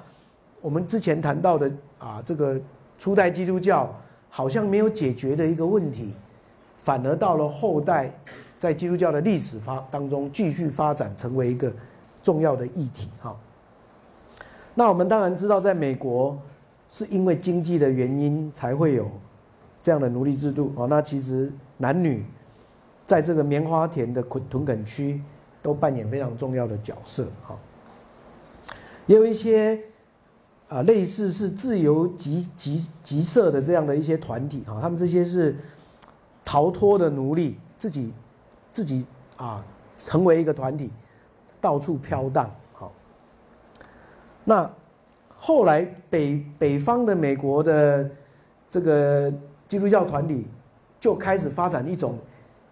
[0.62, 2.60] 我们之前谈到的啊，这个
[2.98, 3.94] 初代基督教
[4.30, 6.14] 好像没有解决的一个问题，
[6.76, 8.12] 反而到了后代，
[8.58, 11.72] 在基督教的历史发当中继续发展成为一个
[12.22, 13.36] 重要的议题，哈。
[14.76, 16.38] 那我们当然知道，在美国。
[16.90, 19.12] 是因为经济的原因才会有
[19.84, 20.88] 这样的奴隶制度哦。
[20.88, 22.26] 那其实男女
[23.06, 25.22] 在这个棉花田的屯屯垦区
[25.62, 27.60] 都扮演非常重要的角色哈。
[29.06, 29.78] 也有一些
[30.70, 35.56] 啊类似是自由集集集社的这样的一些团体啊，他们这些是
[36.44, 38.14] 逃脱的奴隶，自己
[38.74, 39.64] 自己啊
[39.96, 40.92] 成为一个团体，
[41.62, 42.92] 到处飘荡好。
[44.44, 44.70] 那。
[45.40, 48.10] 后来北北方的美国的
[48.68, 49.32] 这个
[49.68, 50.48] 基督教团体
[51.00, 52.18] 就开始发展一种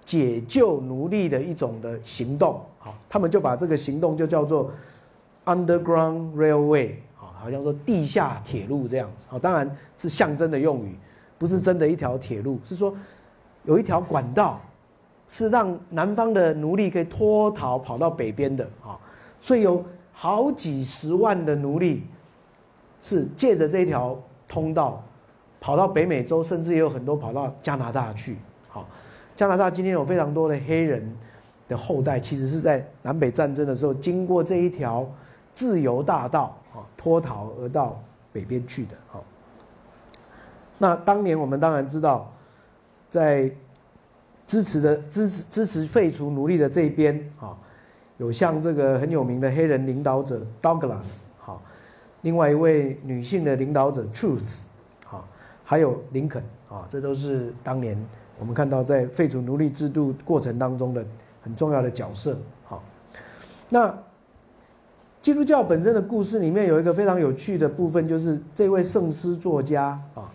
[0.03, 4.71] 解救奴隶的一种的行动，好，他们就把这个行动就叫做
[5.45, 6.95] Underground Railway，
[7.45, 9.69] 好，像说地下铁路这样子，好，当然
[9.99, 10.97] 是象征的用语，
[11.37, 12.91] 不是真的一条铁路，是说
[13.65, 14.59] 有一条管道
[15.29, 18.97] 是让南方的奴隶可以脱逃跑到北边的，啊，
[19.39, 22.03] 所以有好几十万的奴隶。
[23.01, 25.03] 是借着这一条通道，
[25.61, 28.35] 跑到北美洲，甚至也有很多跑到加拿大去。
[28.67, 28.87] 好，
[29.35, 31.15] 加拿大今天有非常多的黑人
[31.67, 35.07] 的后代，其实是在南北战争的时候经过这一条
[35.53, 36.57] 自由大道，
[36.97, 38.01] 脱逃而到
[38.31, 38.95] 北边去的。
[39.07, 39.23] 好，
[40.77, 42.31] 那当年我们当然知道，
[43.09, 43.51] 在
[44.47, 47.57] 支持的支持支持废除奴隶的这一边啊，
[48.17, 51.23] 有像这个很有名的黑人领导者 Douglas。
[52.21, 54.41] 另外一位女性的领导者 Truth，
[55.05, 55.27] 好，
[55.63, 57.95] 还有林肯啊，这都是当年
[58.39, 61.05] 我们看到在废除奴隶制度过程当中的
[61.43, 62.35] 很重要的角色。
[62.63, 62.83] 好，
[63.69, 63.95] 那
[65.25, 70.29] 基督教本身的故事里面有一个非常有趣的部分，就是这位圣诗作家啊，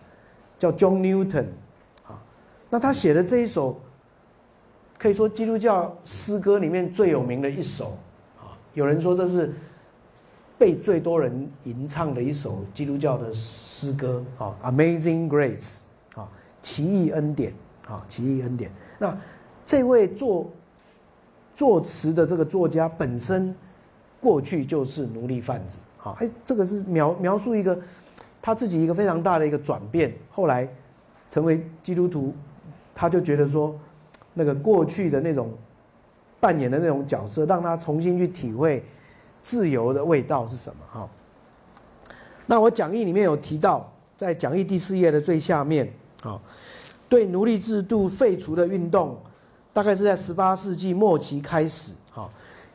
[0.58, 1.44] 叫 John Newton，
[2.04, 2.18] 啊，
[2.68, 3.80] 那他写的这一首
[4.98, 7.96] 可以说基督教诗歌里面最有名的一首
[8.36, 9.52] 啊，有人说这是。
[10.58, 15.78] 被最多人吟唱的一首基督教的诗歌啊，《Amazing Grace》
[16.20, 16.28] 啊，
[16.62, 17.54] 奇异恩典
[17.88, 18.70] 啊，奇异恩典。
[18.98, 19.16] 那
[19.64, 20.50] 这位作
[21.56, 23.54] 作词的这个作家本身
[24.20, 27.78] 过去就是奴隶贩子好，哎，这个是描描述一个
[28.42, 30.68] 他自己一个非常大的一个转变，后来
[31.30, 32.34] 成为基督徒，
[32.94, 33.78] 他就觉得说
[34.34, 35.52] 那个过去的那种
[36.38, 38.84] 扮演的那种角色，让他重新去体会。
[39.42, 40.84] 自由的味道是什么？
[40.92, 41.08] 哈，
[42.44, 45.90] 那我讲义里面有提到，在讲义第四页的最下面，
[46.22, 46.38] 啊，
[47.08, 49.18] 对奴隶制度废除的运动，
[49.72, 52.28] 大概是在十八世纪末期开始，哈，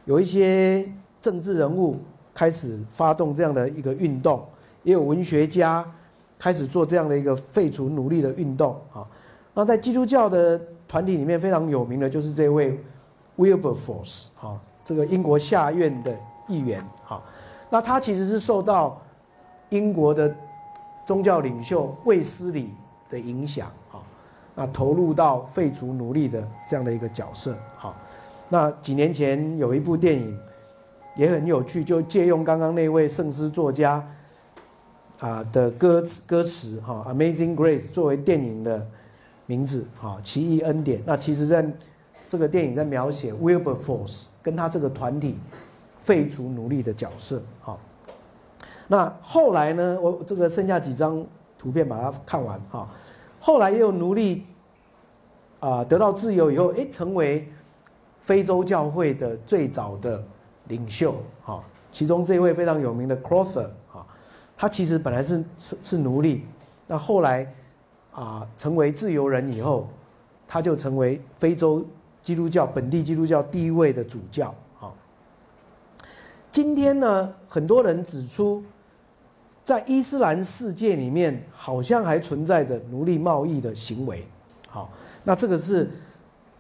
[0.06, 0.92] 有一些
[1.26, 1.98] 政治人物
[2.36, 4.46] 开始发动这样的一个运动，
[4.84, 5.84] 也有文学家
[6.38, 9.02] 开始做这样的一个废除奴隶的运动，啊，
[9.56, 12.80] 那在基督教的团体里面非常有名的就是这位
[13.40, 16.16] Wilberforce，哈，这个英国下院的。
[16.48, 17.24] 议员，好，
[17.72, 19.02] 那他其实是受到
[19.70, 20.32] 英国的
[21.04, 22.70] 宗教领袖卫斯理
[23.10, 23.98] 的影响，啊，
[24.54, 27.96] 那投入到废除奴隶的这样的一个角色，好，
[28.48, 30.40] 那几年前有一部电影
[31.16, 34.06] 也很有趣，就借用刚刚那位圣诗作家
[35.20, 38.86] 啊的歌词歌词，哈，Amazing Grace 作为电影的
[39.46, 41.02] 名字，哈，奇异恩典。
[41.06, 41.66] 那其实在
[42.28, 45.38] 这个电影在描写 Wilberforce 跟他这个团体。
[46.06, 47.76] 废除奴隶的角色，哈。
[48.88, 50.00] 那后来呢？
[50.00, 51.26] 我这个剩下几张
[51.58, 52.88] 图片把它看完，哈。
[53.40, 54.46] 后来也有奴隶
[55.60, 57.52] 啊得到自由以后，哎，成为
[58.20, 60.24] 非洲教会的最早的
[60.68, 61.64] 领袖，哈。
[61.92, 64.06] 其中这位非常有名的 Crawford 啊，
[64.58, 66.46] 他其实本来是是是奴隶，
[66.88, 67.50] 那后来
[68.12, 69.88] 啊成为自由人以后，
[70.46, 71.86] 他就成为非洲
[72.22, 74.54] 基督教本地基督教第一位的主教。
[74.82, 74.92] 啊，
[76.52, 78.62] 今天呢，很多人指出，
[79.64, 84.28] 在伊斯兰世界里面，好像还存在着奴隶贸易的行为。
[84.68, 84.90] 好，
[85.24, 85.90] 那这个是。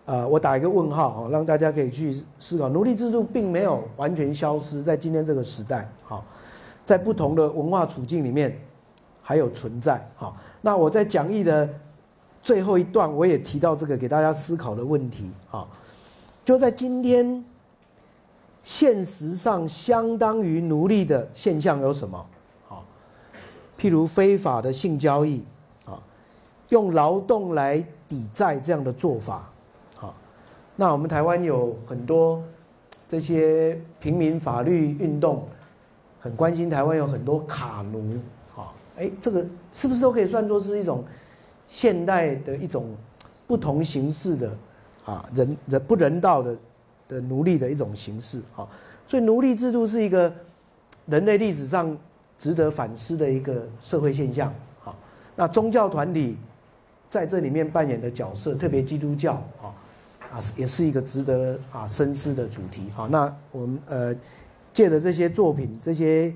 [0.06, 6.24] 呃，我打一个问号啊，让大家可以去思考，奴隶制度并没有完全消失在今天这个时代，好，
[6.86, 8.56] 在不同的文化处境里面
[9.24, 11.68] 还有存在，好，那我在讲义的
[12.44, 15.68] 最后一段，我也提到这个给大家思考的问题，啊，
[16.44, 17.44] 就在今天，
[18.62, 22.24] 现实上相当于奴隶的现象有什么？
[22.68, 22.86] 好，
[23.80, 25.44] 譬如非法的性交易，
[25.86, 25.98] 啊，
[26.70, 29.50] 用劳动来抵债这样的做法。
[30.76, 32.44] 那我们台湾有很多
[33.08, 35.48] 这些平民法律运动，
[36.20, 38.14] 很关心台湾有很多卡奴，
[38.56, 41.04] 啊，哎，这个是不是都可以算作是一种
[41.70, 42.94] 现代的一种
[43.48, 44.58] 不同形式的
[45.06, 46.58] 啊人人不人道的
[47.08, 48.68] 的奴隶的一种形式啊？
[49.08, 50.34] 所以奴隶制度是一个
[51.06, 51.96] 人类历史上
[52.38, 54.54] 值得反思的一个社会现象。
[54.84, 54.94] 好，
[55.36, 56.36] 那宗教团体
[57.10, 59.72] 在这里面扮演的角色，特别基督教啊。
[60.36, 62.90] 啊，也是一个值得啊深思的主题。
[62.94, 64.14] 好，那我们呃
[64.74, 66.34] 借着这些作品、这些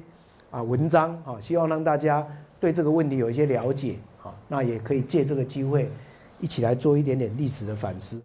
[0.50, 2.26] 啊文章啊，希望让大家
[2.62, 3.96] 对这个问题有一些了解。
[4.18, 5.92] 好，那也可以借这个机会
[6.40, 8.22] 一起来做一点点历史的反思。